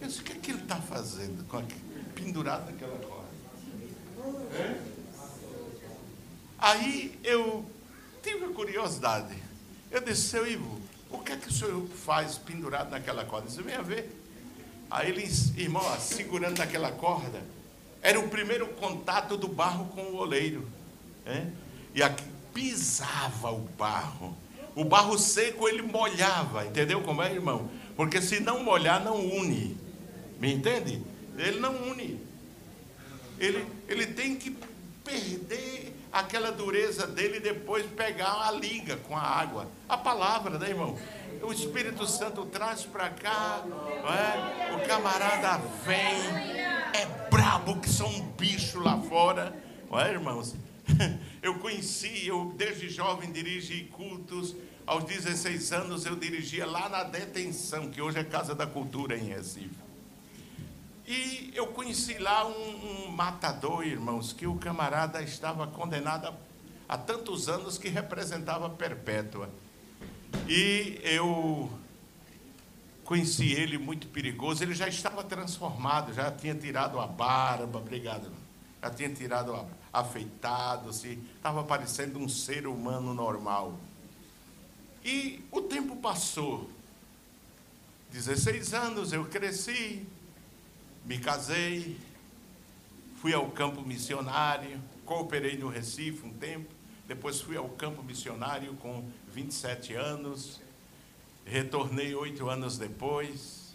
[0.00, 1.44] Eu disse, o que, é que ele está fazendo?
[2.14, 3.28] Pendurado naquela corda.
[4.54, 4.80] É?
[6.58, 7.64] Aí eu
[8.22, 9.36] tive a curiosidade.
[9.90, 10.80] Eu disse, seu Ivo,
[11.10, 13.48] o que é que o senhor faz pendurado naquela corda?
[13.48, 14.10] Você venha ver.
[14.90, 15.24] Aí ele,
[15.56, 17.42] irmão, segurando naquela corda,
[18.02, 20.66] era o primeiro contato do barro com o oleiro.
[21.26, 21.46] É?
[21.94, 22.24] E aqui
[22.54, 24.36] pisava o barro.
[24.74, 27.70] O barro seco ele molhava, entendeu como é, irmão?
[27.96, 29.76] Porque se não molhar, não une.
[30.38, 31.02] Me entende?
[31.36, 32.20] Ele não une.
[33.38, 34.56] Ele, ele tem que
[35.04, 39.68] perder aquela dureza dele e depois pegar a liga com a água.
[39.88, 40.98] A palavra, né, irmão?
[41.42, 44.74] O Espírito Santo traz para cá, é?
[44.74, 45.96] o camarada vem,
[46.92, 49.54] é brabo que são um bicho lá fora,
[49.88, 50.54] não é, irmãos?
[51.42, 54.54] Eu conheci, eu desde jovem dirigi cultos.
[54.86, 59.28] Aos 16 anos eu dirigia lá na detenção, que hoje é Casa da Cultura em
[59.28, 59.76] Recife.
[61.06, 66.34] E eu conheci lá um, um matador, irmãos, que o camarada estava condenado
[66.88, 69.48] há tantos anos que representava perpétua.
[70.48, 71.70] E eu
[73.04, 78.30] conheci ele muito perigoso, ele já estava transformado, já tinha tirado a barba, obrigado,
[78.82, 83.78] já tinha tirado a afeitado, se estava parecendo um ser humano normal.
[85.04, 86.70] E o tempo passou.
[88.10, 90.06] 16 anos eu cresci,
[91.04, 91.98] me casei,
[93.20, 96.72] fui ao campo missionário, cooperei no Recife um tempo,
[97.06, 100.60] depois fui ao campo missionário com 27 anos,
[101.44, 103.74] retornei oito anos depois,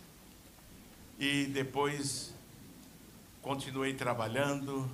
[1.19, 2.33] e depois
[3.41, 4.89] continuei trabalhando.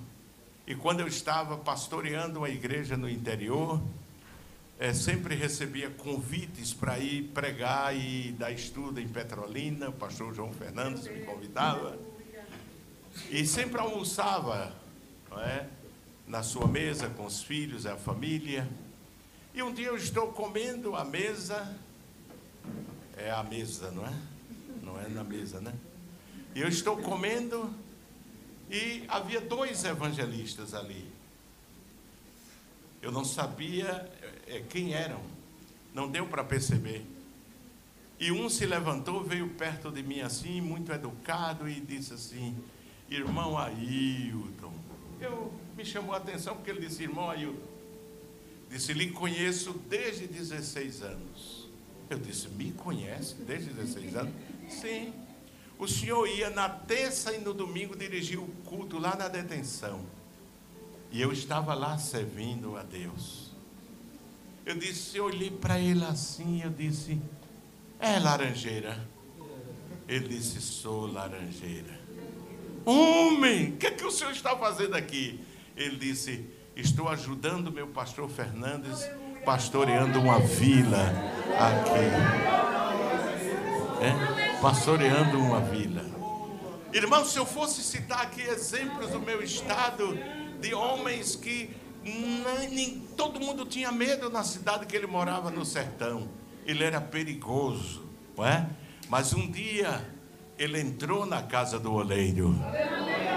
[0.70, 3.82] E quando eu estava pastoreando uma igreja no interior,
[4.78, 9.88] é, sempre recebia convites para ir pregar e dar estudo em Petrolina.
[9.88, 11.98] O pastor João Fernandes me convidava.
[13.28, 14.72] E sempre almoçava
[15.38, 15.66] é,
[16.24, 18.68] na sua mesa com os filhos, a família.
[19.52, 21.76] E um dia eu estou comendo a mesa.
[23.16, 24.14] É a mesa, não é?
[24.84, 25.74] Não é na mesa, né?
[26.54, 27.74] E eu estou comendo
[28.70, 31.10] e havia dois evangelistas ali.
[33.02, 34.10] Eu não sabia
[34.46, 35.20] é, quem eram.
[35.92, 37.04] Não deu para perceber.
[38.18, 42.56] E um se levantou, veio perto de mim assim, muito educado, e disse assim:
[43.08, 44.72] Irmão Ailton.
[45.20, 47.58] Eu me chamou a atenção porque ele disse: Irmão Ailton.
[48.70, 51.68] Disse: Lhe conheço desde 16 anos.
[52.08, 54.34] Eu disse: Me conhece desde 16 anos?
[54.68, 55.12] Sim.
[55.80, 60.04] O senhor ia na terça e no domingo dirigir o culto lá na detenção.
[61.10, 63.50] E eu estava lá servindo a Deus.
[64.66, 67.18] Eu disse, eu olhei para ele assim, eu disse,
[67.98, 69.08] é laranjeira.
[70.06, 71.98] Ele disse, sou laranjeira.
[72.84, 75.40] Homem, o que, é que o senhor está fazendo aqui?
[75.74, 76.44] Ele disse,
[76.76, 79.08] estou ajudando meu pastor Fernandes,
[79.46, 81.10] pastoreando uma vila
[81.58, 82.59] aqui.
[84.00, 84.58] É?
[84.60, 86.04] Pastoreando uma vila.
[86.92, 90.18] Irmão, se eu fosse citar aqui exemplos do meu estado
[90.60, 91.70] de homens que
[92.02, 96.28] nem, todo mundo tinha medo na cidade que ele morava no sertão.
[96.66, 98.04] Ele era perigoso,
[98.36, 98.68] não é?
[99.08, 100.04] Mas um dia
[100.58, 102.54] ele entrou na casa do oleiro.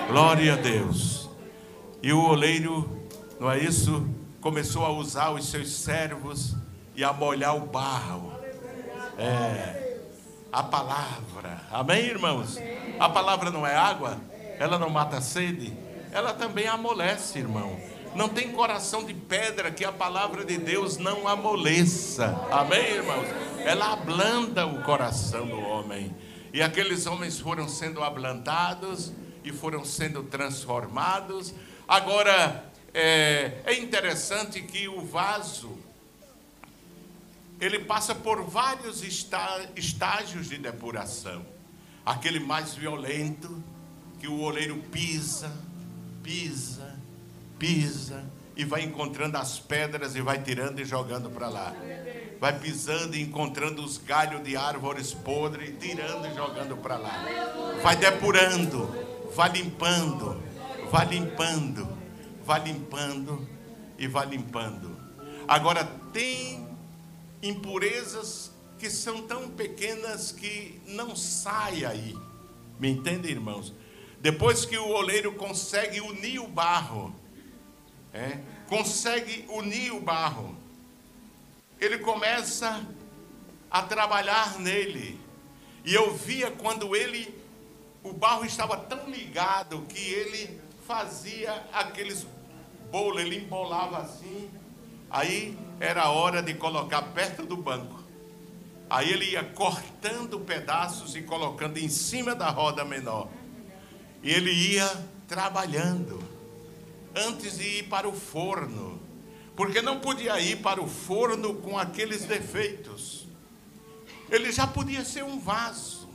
[0.07, 1.29] Glória a Deus.
[2.01, 3.03] E o oleiro,
[3.39, 4.07] não é isso?
[4.41, 6.55] Começou a usar os seus servos
[6.95, 8.33] e a molhar o barro.
[9.17, 9.82] É.
[10.53, 11.61] A palavra.
[11.71, 12.59] Amém, irmãos?
[12.99, 14.19] A palavra não é água?
[14.59, 15.73] Ela não mata a sede?
[16.11, 17.75] Ela também amolece, irmão.
[18.13, 22.39] Não tem coração de pedra que a palavra de Deus não amoleça.
[22.51, 23.25] Amém, irmãos?
[23.65, 26.15] Ela ablanda o coração do homem.
[26.53, 29.11] E aqueles homens foram sendo ablandados
[29.43, 31.51] e foram sendo transformados.
[31.87, 35.79] Agora, é, é interessante que o vaso,
[37.59, 41.45] ele passa por vários estágios de depuração.
[42.05, 43.63] Aquele mais violento,
[44.19, 45.51] que o oleiro pisa,
[46.21, 46.97] pisa,
[47.59, 48.23] pisa
[48.55, 51.73] e vai encontrando as pedras e vai tirando e jogando para lá.
[52.39, 57.25] Vai pisando e encontrando os galhos de árvores podres, tirando e jogando para lá.
[57.81, 58.89] Vai depurando,
[59.35, 60.41] vai limpando,
[60.91, 61.97] vai limpando,
[62.45, 63.47] vai limpando
[63.97, 64.97] e vai limpando.
[65.47, 66.62] Agora tem
[67.43, 72.15] impurezas que são tão pequenas que não sai aí.
[72.79, 73.73] Me entendem, irmãos?
[74.19, 77.13] Depois que o oleiro consegue unir o barro,
[78.13, 80.55] é, consegue unir o barro.
[81.79, 82.85] Ele começa
[83.69, 85.19] a trabalhar nele.
[85.83, 87.33] E eu via quando ele,
[88.01, 92.25] o barro estava tão ligado que ele fazia aqueles
[92.89, 94.49] bolos, ele embolava assim.
[95.09, 98.01] Aí era hora de colocar perto do banco.
[98.89, 103.27] Aí ele ia cortando pedaços e colocando em cima da roda menor.
[104.21, 104.87] E ele ia
[105.27, 106.23] trabalhando
[107.13, 108.97] antes de ir para o forno,
[109.57, 113.27] porque não podia ir para o forno com aqueles defeitos.
[114.29, 116.07] Ele já podia ser um vaso.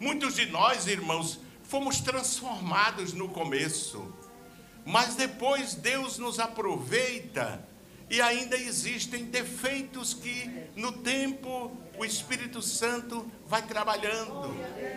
[0.00, 4.10] Muitos de nós, irmãos, fomos transformados no começo,
[4.82, 7.73] mas depois Deus nos aproveita
[8.10, 14.54] e ainda existem defeitos que no tempo o Espírito Santo vai trabalhando,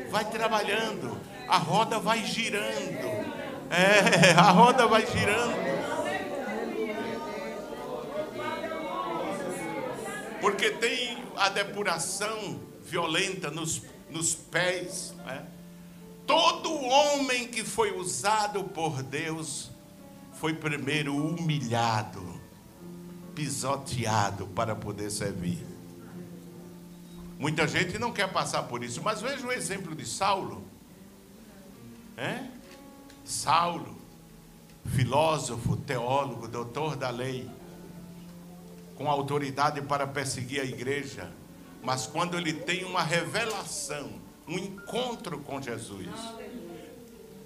[0.09, 3.47] vai trabalhando, a roda vai girando.
[3.69, 5.55] É, a roda vai girando.
[10.39, 15.13] Porque tem a depuração violenta nos, nos pés.
[15.25, 15.45] Né?
[16.25, 19.71] Todo homem que foi usado por Deus
[20.33, 22.36] foi primeiro humilhado,
[23.37, 25.63] pisoteado para poder servir.
[27.37, 30.65] Muita gente não quer passar por isso, mas veja o exemplo de Saulo.
[32.17, 32.45] É?
[33.23, 33.95] Saulo,
[34.87, 37.47] filósofo, teólogo, doutor da lei.
[38.95, 41.31] com autoridade para perseguir a igreja,
[41.83, 44.09] mas quando ele tem uma revelação,
[44.47, 46.09] um encontro com Jesus.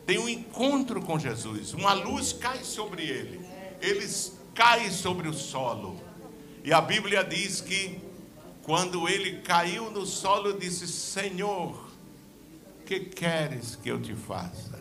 [0.06, 3.46] Tem um encontro com Jesus, uma luz cai sobre ele,
[3.82, 6.00] eles caem sobre o solo.
[6.64, 8.00] E a Bíblia diz que
[8.62, 11.90] quando ele caiu no solo, disse: Senhor,
[12.86, 14.80] que queres que eu te faça?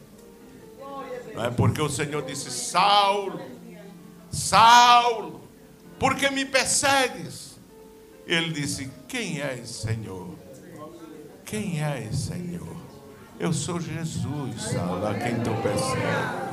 [1.34, 3.40] Não é porque o Senhor disse: Saulo,
[4.30, 5.40] Saulo,
[5.98, 7.58] por que me persegues?
[8.26, 10.34] Ele disse: Quem és, Senhor?
[11.46, 12.76] Quem és, Senhor?
[13.38, 16.50] Eu sou Jesus, Saulo, a quem tu persegues.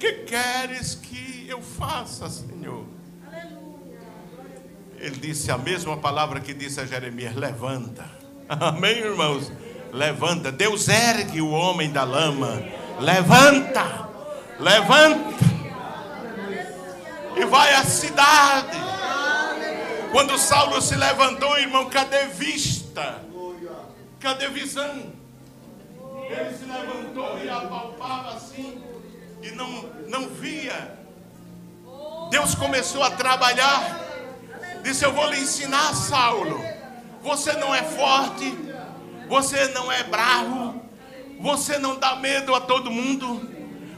[0.00, 2.84] Que queres que eu faça, Senhor?
[4.98, 8.04] Ele disse a mesma palavra que disse a Jeremias: Levanta.
[8.48, 9.50] Amém, irmãos?
[9.92, 10.50] Levanta.
[10.50, 12.62] Deus ergue o homem da lama.
[12.98, 14.08] Levanta.
[14.58, 15.44] Levanta.
[17.36, 18.78] E vai à cidade.
[20.12, 23.20] Quando Saulo se levantou, irmão, cadê vista?
[24.20, 25.12] Cadê visão?
[26.30, 28.80] Ele se levantou e apalpava assim
[29.42, 29.68] e não,
[30.08, 31.03] não via.
[32.30, 34.00] Deus começou a trabalhar.
[34.82, 36.62] Disse: Eu vou lhe ensinar, Saulo.
[37.22, 38.54] Você não é forte,
[39.28, 40.82] você não é bravo,
[41.40, 43.50] você não dá medo a todo mundo,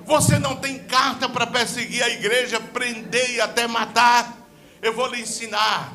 [0.04, 4.32] você não tem carta para perseguir a igreja, prender e até matar.
[4.80, 5.92] Eu vou lhe ensinar.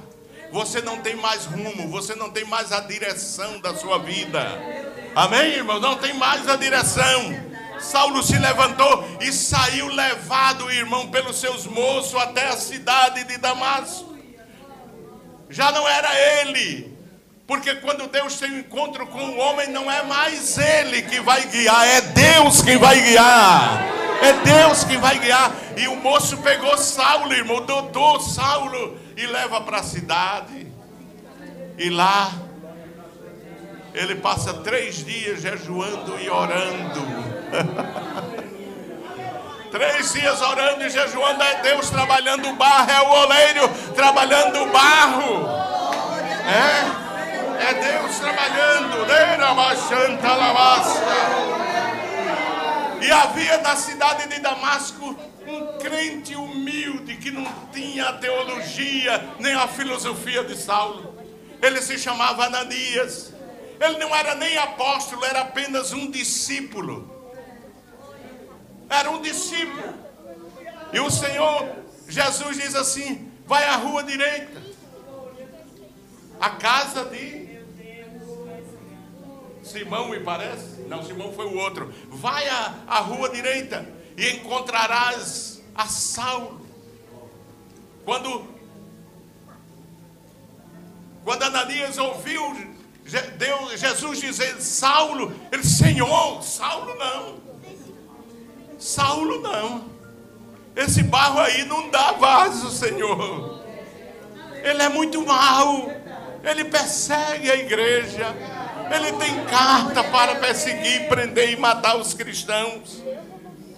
[0.51, 4.45] Você não tem mais rumo, você não tem mais a direção da sua vida.
[5.15, 5.79] Amém, irmão?
[5.79, 7.50] Não tem mais a direção.
[7.81, 14.15] Saulo se levantou e saiu levado, irmão, pelos seus moços até a cidade de Damasco.
[15.49, 16.09] Já não era
[16.39, 16.97] ele,
[17.45, 21.45] porque quando Deus tem um encontro com o homem, não é mais ele que vai
[21.47, 24.01] guiar, é Deus quem vai guiar.
[24.21, 25.51] É Deus quem vai guiar.
[25.75, 30.67] E o moço pegou Saulo, irmão, doutor Saulo, e leva para a cidade.
[31.77, 32.31] E lá
[33.93, 37.30] ele passa três dias jejuando e orando.
[39.71, 44.71] três dias orando e jejuando é Deus trabalhando o barro, é o oleiro trabalhando o
[44.71, 45.47] barro.
[46.47, 48.41] É, é Deus trabalhando.
[53.01, 55.15] E havia na cidade de Damasco
[55.47, 61.15] um crente humilde que não tinha a teologia nem a filosofia de Saulo.
[61.61, 63.33] Ele se chamava Ananias.
[63.79, 67.20] Ele não era nem apóstolo, era apenas um discípulo.
[68.91, 69.95] Era um discípulo.
[70.93, 74.61] E o Senhor Jesus diz assim: vai à rua direita.
[76.39, 77.51] A casa de
[79.63, 80.81] Simão, me parece.
[80.87, 81.93] Não, Simão foi o outro.
[82.09, 83.87] Vai à, à rua direita
[84.17, 86.59] e encontrarás a Saulo.
[88.03, 88.45] Quando,
[91.23, 92.41] quando Ananias ouviu
[93.37, 97.50] Deus, Jesus dizer Saulo, ele, Senhor, Saulo não.
[98.81, 99.83] Saulo não.
[100.75, 103.61] Esse barro aí não dá vaso, Senhor.
[104.63, 105.87] Ele é muito mau.
[106.43, 108.35] Ele persegue a igreja.
[108.89, 113.03] Ele tem carta para perseguir, prender e matar os cristãos.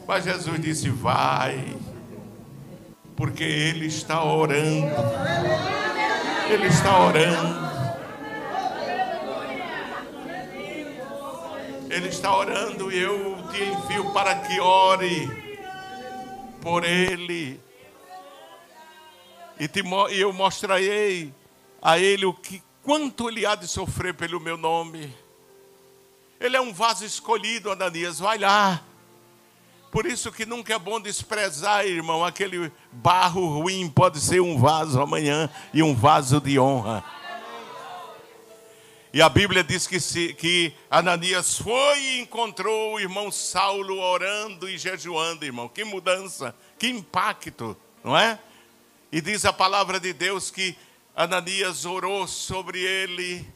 [0.07, 1.75] Mas Jesus disse: Vai,
[3.13, 4.89] porque Ele está orando.
[6.49, 7.73] Ele está orando.
[11.89, 15.27] Ele está orando e eu te envio para que ore
[16.59, 17.61] por ele.
[19.59, 21.31] E, te, e eu mostrarei
[21.79, 25.15] a ele o que quanto ele há de sofrer pelo meu nome.
[26.39, 28.81] Ele é um vaso escolhido, Ananias, vai lá.
[29.91, 34.99] Por isso que nunca é bom desprezar, irmão, aquele barro ruim pode ser um vaso
[34.99, 37.03] amanhã e um vaso de honra.
[39.13, 44.67] E a Bíblia diz que, se, que Ananias foi e encontrou o irmão Saulo orando
[44.67, 45.69] e jejuando, irmão.
[45.69, 48.39] Que mudança, que impacto, não é?
[49.11, 50.75] E diz a palavra de Deus que
[51.15, 53.47] Ananias orou sobre ele,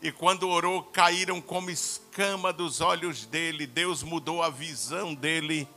[0.00, 3.66] e quando orou, caíram como escama dos olhos dele.
[3.66, 5.68] Deus mudou a visão dele,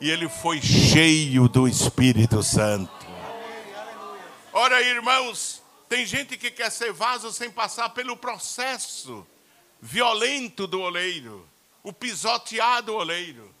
[0.00, 3.06] e ele foi cheio do Espírito Santo.
[4.50, 9.26] Ora, irmãos, tem gente que quer ser vaso sem passar pelo processo
[9.80, 11.48] violento do oleiro,
[11.82, 13.54] o pisoteado oleiro.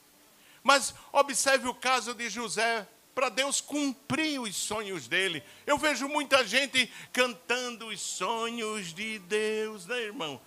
[0.62, 5.42] Mas observe o caso de José, para Deus cumprir os sonhos dele.
[5.66, 10.40] Eu vejo muita gente cantando os sonhos de Deus, né, irmão?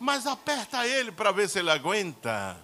[0.00, 2.58] Mas aperta ele para ver se ele aguenta.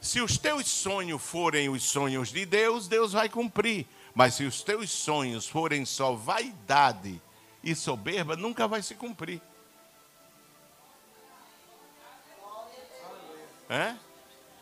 [0.00, 3.86] Se os teus sonhos forem os sonhos de Deus, Deus vai cumprir.
[4.14, 7.20] Mas se os teus sonhos forem só vaidade
[7.62, 9.40] e soberba, nunca vai se cumprir.
[13.68, 13.94] É?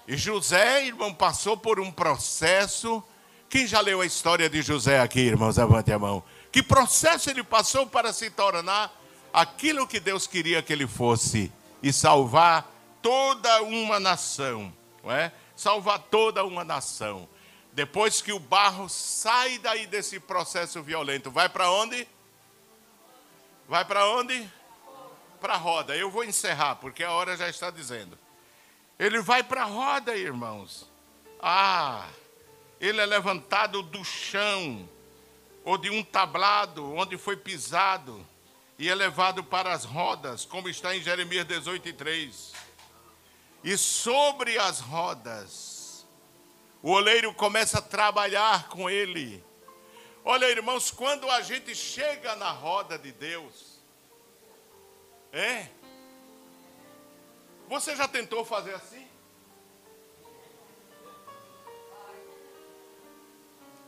[0.07, 3.03] E José, irmão, passou por um processo.
[3.49, 5.57] Quem já leu a história de José aqui, irmãos?
[5.57, 6.23] Levante a mão.
[6.53, 8.93] Que processo ele passou para se tornar
[9.33, 11.51] aquilo que Deus queria que ele fosse
[11.83, 12.71] e salvar
[13.01, 14.73] toda uma nação,
[15.03, 15.33] não é?
[15.57, 17.29] Salvar toda uma nação.
[17.73, 22.07] Depois que o barro sai daí desse processo violento, vai para onde?
[23.71, 24.51] Vai para onde?
[25.41, 25.97] Para a roda.
[25.97, 28.19] Eu vou encerrar, porque a hora já está dizendo.
[28.99, 30.91] Ele vai para a roda, irmãos.
[31.41, 32.09] Ah,
[32.81, 34.89] ele é levantado do chão,
[35.65, 38.27] ou de um tablado onde foi pisado,
[38.77, 42.53] e é levado para as rodas, como está em Jeremias 18, 3.
[43.63, 46.05] E sobre as rodas,
[46.83, 49.45] o oleiro começa a trabalhar com ele.
[50.25, 53.81] Olha, irmãos, quando a gente chega na roda de Deus,
[55.33, 55.69] é?
[57.69, 59.09] Você já tentou fazer assim?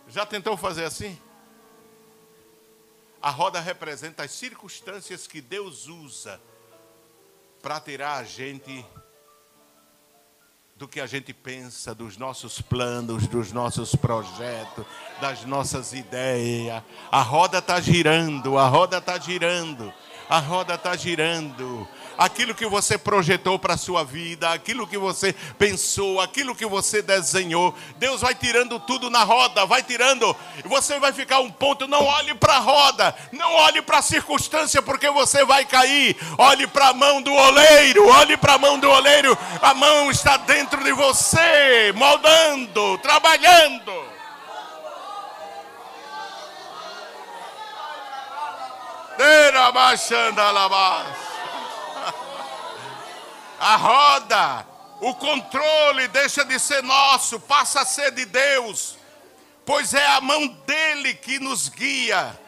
[0.09, 1.21] Já tentou fazer assim?
[3.21, 6.41] A roda representa as circunstâncias que Deus usa
[7.61, 8.85] para tirar a gente
[10.83, 14.85] do que a gente pensa, dos nossos planos, dos nossos projetos,
[15.21, 16.83] das nossas ideias.
[17.09, 19.95] A roda está girando, a roda está girando,
[20.29, 25.35] a roda está girando aquilo que você projetou para a sua vida, aquilo que você
[25.59, 27.75] pensou, aquilo que você desenhou.
[27.97, 31.89] Deus vai tirando tudo na roda, vai tirando, e você vai ficar um ponto.
[31.89, 36.17] Não olhe para a roda, não olhe para a circunstância, porque você vai cair.
[36.39, 40.37] Olhe para a mão do oleiro, olhe para a mão do oleiro, a mão está
[40.37, 44.12] dentro de você, moldando, trabalhando.
[53.59, 54.67] A roda,
[55.01, 58.97] o controle deixa de ser nosso, passa a ser de Deus,
[59.65, 62.39] pois é a mão dele que nos guia.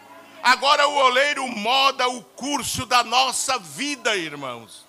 [0.42, 4.84] Agora o oleiro moda o curso da nossa vida, irmãos.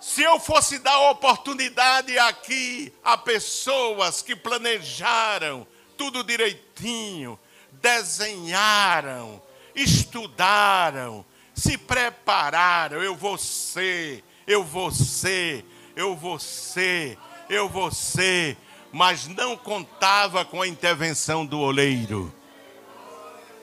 [0.00, 5.66] Se eu fosse dar oportunidade aqui a pessoas que planejaram
[5.96, 7.38] tudo direitinho,
[7.72, 9.42] desenharam,
[9.76, 11.24] estudaram,
[11.54, 15.64] se prepararam, eu vou ser eu vou ser,
[15.96, 17.18] eu vou ser,
[17.48, 18.56] eu vou ser,
[18.92, 22.32] mas não contava com a intervenção do oleiro.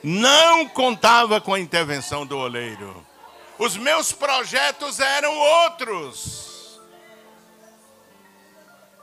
[0.02, 3.04] Não contava com a intervenção do oleiro.
[3.58, 6.78] Os meus projetos eram outros.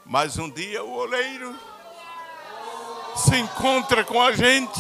[0.06, 1.58] Mas um dia o oleiro
[3.16, 4.80] se encontra com a gente,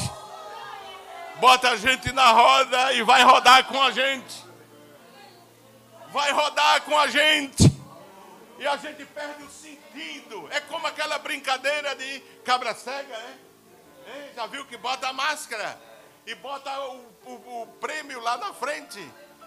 [1.41, 4.51] bota a gente na roda e vai rodar com a gente
[6.11, 7.71] vai rodar com a gente.
[8.59, 10.47] E a gente perde o sentido.
[10.51, 13.39] É como aquela brincadeira de cabra cega, né?
[14.07, 15.79] É, já viu que bota a máscara
[16.25, 18.99] e bota o, o, o prêmio lá na frente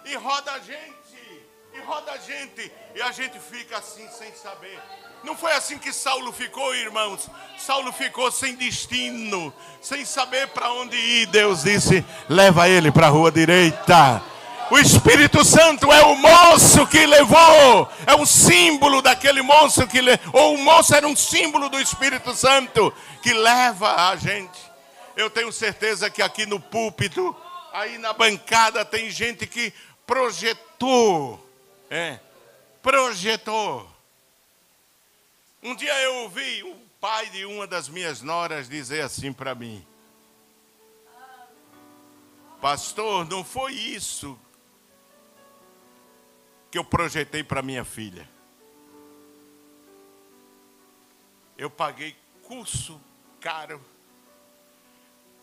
[0.05, 4.81] e roda a gente, e roda a gente, e a gente fica assim sem saber.
[5.25, 7.27] Não foi assim que Saulo ficou, irmãos.
[7.57, 9.51] Saulo ficou sem destino,
[9.81, 11.25] sem saber para onde ir.
[11.25, 14.21] Deus disse: leva ele para a rua direita.
[14.69, 19.99] O Espírito Santo é o moço que levou, é um símbolo daquele moço que
[20.33, 24.59] ou o moço era um símbolo do Espírito Santo que leva a gente.
[25.15, 27.35] Eu tenho certeza que aqui no púlpito,
[27.73, 29.73] aí na bancada tem gente que
[30.05, 31.43] projetou,
[31.89, 32.19] é,
[32.81, 33.94] projetou.
[35.65, 39.83] Um dia eu ouvi o pai de uma das minhas noras dizer assim para mim:
[42.61, 44.39] Pastor, não foi isso
[46.69, 48.29] que eu projetei para minha filha.
[51.57, 53.01] Eu paguei curso
[53.41, 53.83] caro,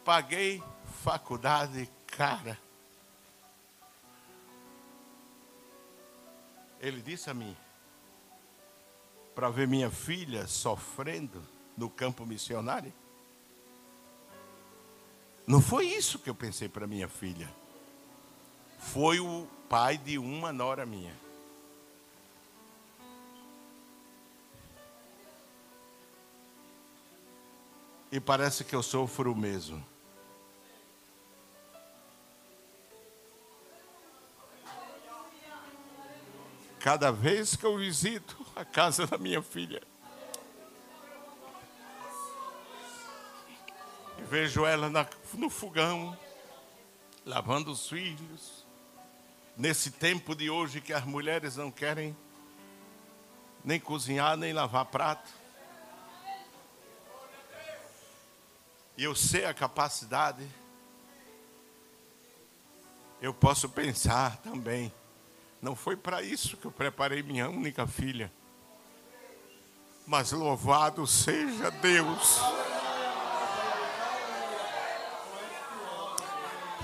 [0.05, 0.63] paguei
[1.03, 2.57] faculdade cara.
[6.81, 7.57] Ele disse a mim,
[9.35, 11.43] para ver minha filha sofrendo
[11.77, 12.93] no campo missionário.
[15.47, 17.53] Não foi isso que eu pensei para minha filha.
[18.79, 21.15] Foi o pai de uma nora minha.
[28.11, 29.83] E parece que eu sofro o mesmo.
[36.79, 39.83] Cada vez que eu visito a casa da minha filha,
[44.33, 46.17] Vejo ela na, no fogão,
[47.23, 48.65] lavando os filhos.
[49.59, 52.17] Nesse tempo de hoje que as mulheres não querem
[53.63, 55.31] nem cozinhar, nem lavar prato.
[58.97, 60.49] E eu sei a capacidade.
[63.21, 64.91] Eu posso pensar também.
[65.61, 68.33] Não foi para isso que eu preparei minha única filha.
[70.07, 72.41] Mas louvado seja Deus.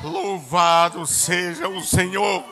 [0.02, 2.44] Louvado seja o Senhor.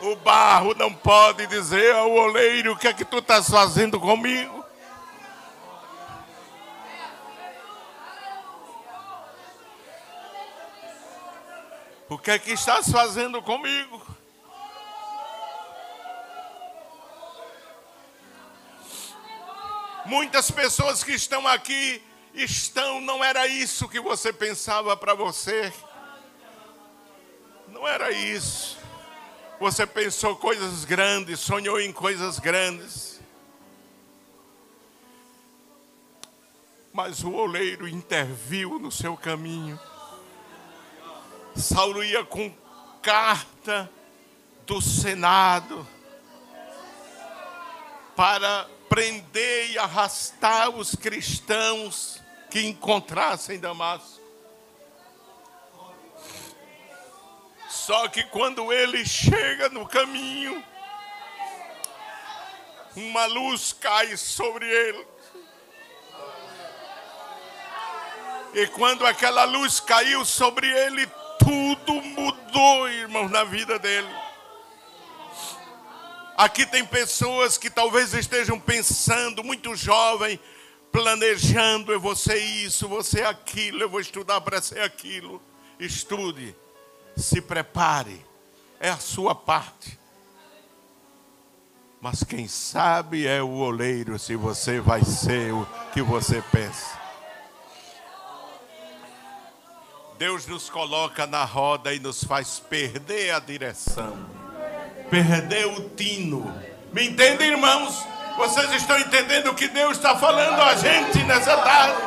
[0.00, 4.64] O barro não pode dizer ao oleiro: O que é que tu estás fazendo comigo?
[12.08, 14.02] O que é que estás fazendo comigo?
[20.04, 22.02] Muitas pessoas que estão aqui
[22.34, 25.72] estão, não era isso que você pensava para você.
[27.68, 28.78] Não era isso.
[29.60, 33.20] Você pensou coisas grandes, sonhou em coisas grandes.
[36.92, 39.78] Mas o oleiro interviu no seu caminho.
[41.54, 42.52] Saulo ia com
[43.00, 43.90] carta
[44.66, 45.86] do Senado
[48.16, 52.20] para prender e arrastar os cristãos
[52.50, 54.20] que encontrassem Damasco.
[57.70, 60.62] Só que quando ele chega no caminho,
[62.94, 65.06] uma luz cai sobre ele.
[68.52, 71.06] E quando aquela luz caiu sobre ele,
[71.38, 74.21] tudo mudou, irmãos, na vida dele.
[76.36, 80.40] Aqui tem pessoas que talvez estejam pensando, muito jovem,
[80.90, 85.42] planejando, eu vou ser isso, vou ser aquilo, eu vou estudar para ser aquilo.
[85.78, 86.56] Estude,
[87.16, 88.24] se prepare,
[88.80, 89.98] é a sua parte.
[92.00, 97.00] Mas quem sabe é o oleiro se você vai ser o que você pensa.
[100.18, 104.41] Deus nos coloca na roda e nos faz perder a direção
[105.12, 106.58] perder o tino.
[106.90, 108.02] Me entendem, irmãos?
[108.34, 112.00] Vocês estão entendendo o que Deus está falando a gente nessa tarde?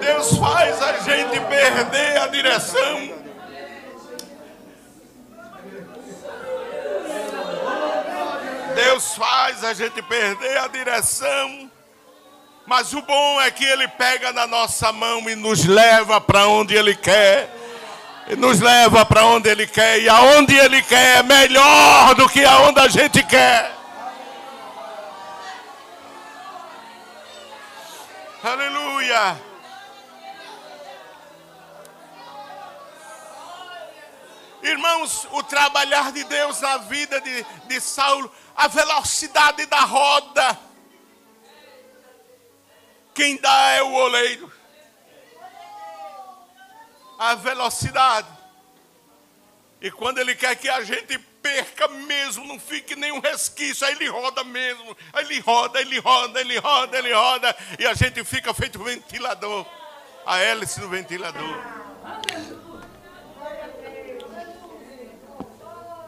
[0.00, 3.14] Deus faz a gente perder a direção.
[8.74, 11.70] Deus faz a gente perder a direção.
[12.66, 16.74] Mas o bom é que Ele pega na nossa mão e nos leva para onde
[16.74, 17.55] Ele quer
[18.34, 22.80] nos leva para onde Ele quer, e aonde Ele quer é melhor do que aonde
[22.80, 23.72] a gente quer.
[28.42, 29.40] Aleluia.
[34.62, 40.58] Irmãos, o trabalhar de Deus na vida de, de Saulo, a velocidade da roda.
[43.14, 44.52] Quem dá é o oleiro
[47.18, 48.28] a velocidade.
[49.80, 54.08] E quando ele quer que a gente perca mesmo, não fique nenhum resquício, aí ele
[54.08, 58.52] roda mesmo, aí ele roda, ele roda, ele roda, ele roda, e a gente fica
[58.52, 59.64] feito ventilador,
[60.24, 61.62] a hélice do ventilador.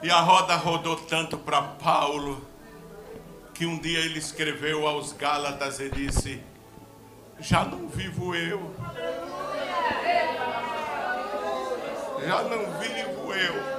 [0.03, 2.47] E a roda rodou tanto para Paulo,
[3.53, 6.41] que um dia ele escreveu aos Gálatas e disse:
[7.41, 8.75] Já não vivo eu
[12.27, 13.79] já não vivo eu.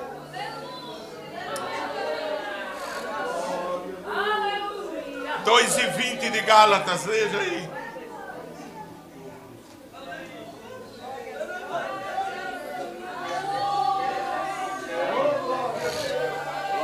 [5.44, 7.70] Dois e vinte de Gálatas, veja aí.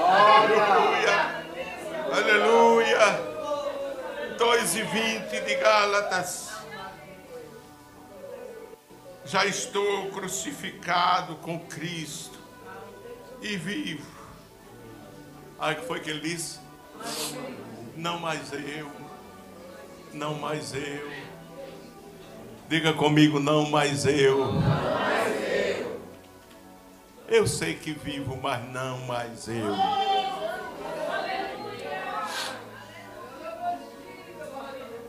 [0.07, 1.43] Aleluia,
[2.11, 3.35] aleluia.
[4.37, 6.54] Dois e vinte de Gálatas
[9.25, 12.37] já estou crucificado com Cristo
[13.41, 14.05] e vivo.
[15.59, 16.59] Aí que foi que ele disse?
[17.95, 18.91] Não mais eu,
[20.13, 21.11] não mais eu.
[22.69, 24.53] Diga comigo, não mais eu.
[27.27, 30.14] Eu sei que vivo, mas não mais eu.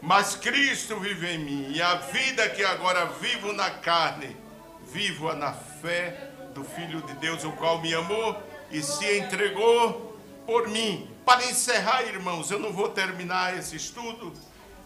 [0.06, 4.36] Mas Cristo vive em mim, e a vida que agora vivo na carne,
[4.92, 8.40] vivo-a na fé do Filho de Deus, o qual me amou
[8.70, 11.10] e se entregou por mim.
[11.24, 14.32] Para encerrar, irmãos, eu não vou terminar esse estudo.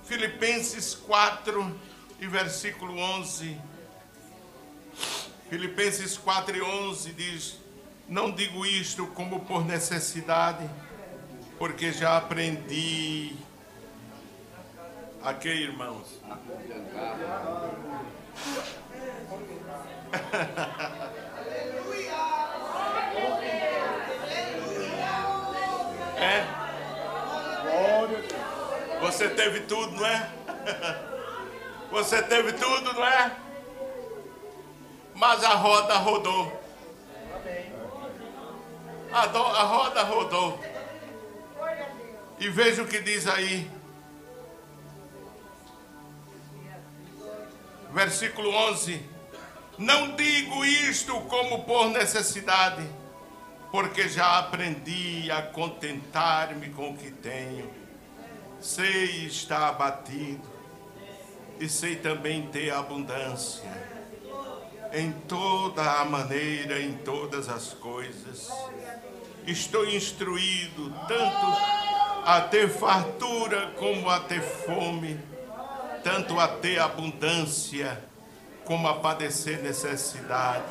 [0.04, 1.78] Filipenses 4,
[2.18, 3.60] e versículo 11.
[5.50, 7.58] Filipenses 4 e 11 diz:
[8.08, 10.66] Não digo isto como por necessidade,
[11.58, 13.36] porque já aprendi.
[15.22, 16.20] Aqui, irmãos.
[26.20, 26.44] É?
[29.00, 30.30] Você teve tudo, não é?
[31.90, 33.32] Você teve tudo, não é?
[35.14, 36.60] Mas a roda rodou.
[39.12, 40.60] A, do, a roda rodou.
[42.38, 43.70] E veja o que diz aí.
[47.92, 49.00] Versículo 11.
[49.78, 52.86] Não digo isto como por necessidade,
[53.72, 57.70] porque já aprendi a contentar-me com o que tenho.
[58.60, 60.46] Sei estar abatido
[61.58, 63.64] e sei também ter abundância.
[64.92, 68.50] Em toda a maneira, em todas as coisas.
[69.46, 71.46] Estou instruído tanto
[72.26, 75.18] a ter fartura como a ter fome,
[76.02, 77.98] tanto a ter abundância
[78.64, 80.64] como a padecer necessidade.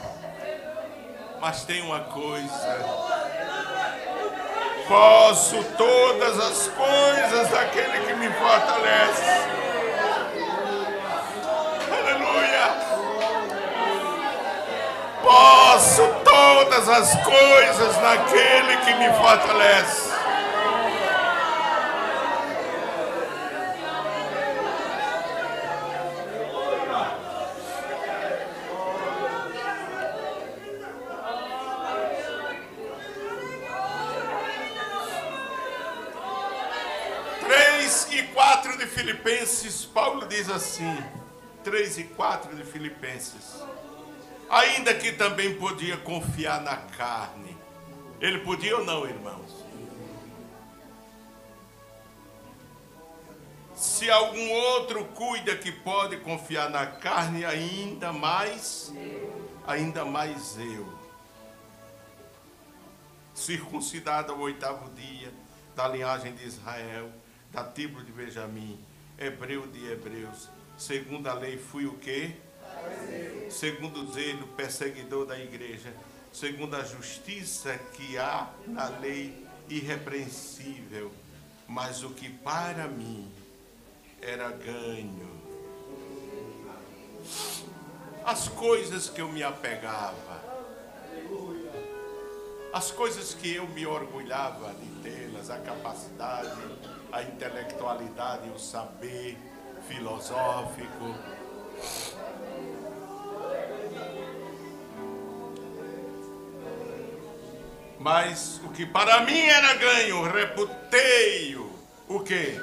[1.40, 2.86] Mas tem uma coisa:
[4.88, 9.24] posso todas as coisas daquele que me fortalece.
[11.92, 12.90] Aleluia!
[15.24, 20.09] Posso todas as coisas naquele que me fortalece.
[39.00, 40.98] Filipenses, Paulo diz assim,
[41.64, 43.64] 3 e 4 de Filipenses.
[44.50, 47.58] Ainda que também podia confiar na carne.
[48.20, 49.66] Ele podia ou não, irmãos?
[53.76, 58.92] Se algum outro cuida que pode confiar na carne, ainda mais,
[59.66, 60.92] ainda mais eu.
[63.34, 65.32] Circuncidado ao oitavo dia
[65.76, 67.10] da linhagem de Israel,
[67.52, 68.80] da tribo de Benjamim,
[69.18, 70.50] hebreu de hebreus.
[70.78, 72.36] Segundo a lei, fui o quê?
[73.50, 75.94] Segundo o zelo, perseguidor da igreja.
[76.32, 81.12] Segundo a justiça que há na lei, irrepreensível.
[81.68, 83.32] Mas o que para mim
[84.22, 85.40] era ganho.
[88.26, 90.40] As coisas que eu me apegava.
[92.72, 96.62] As coisas que eu me orgulhava de tê-las, a capacidade,
[97.12, 99.38] a intelectualidade, o saber
[99.88, 101.16] filosófico.
[108.00, 111.70] Mas o que para mim era ganho, reputei-o.
[112.08, 112.60] O que?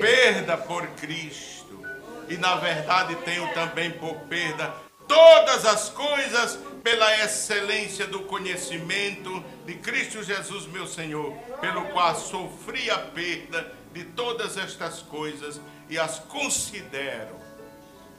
[0.00, 1.82] Perda por Cristo.
[2.28, 4.74] E na verdade tenho também por perda
[5.06, 12.90] todas as coisas pela excelência do conhecimento de Cristo Jesus, meu Senhor, pelo qual sofri
[12.90, 15.58] a perda de todas estas coisas
[15.88, 17.40] e as considero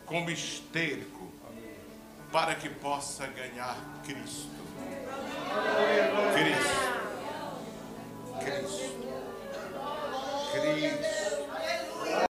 [0.07, 1.31] como esterco
[2.31, 4.49] para que possa ganhar Cristo.
[6.33, 6.95] Cristo.
[8.41, 8.95] Cristo.
[10.51, 11.25] Cristo.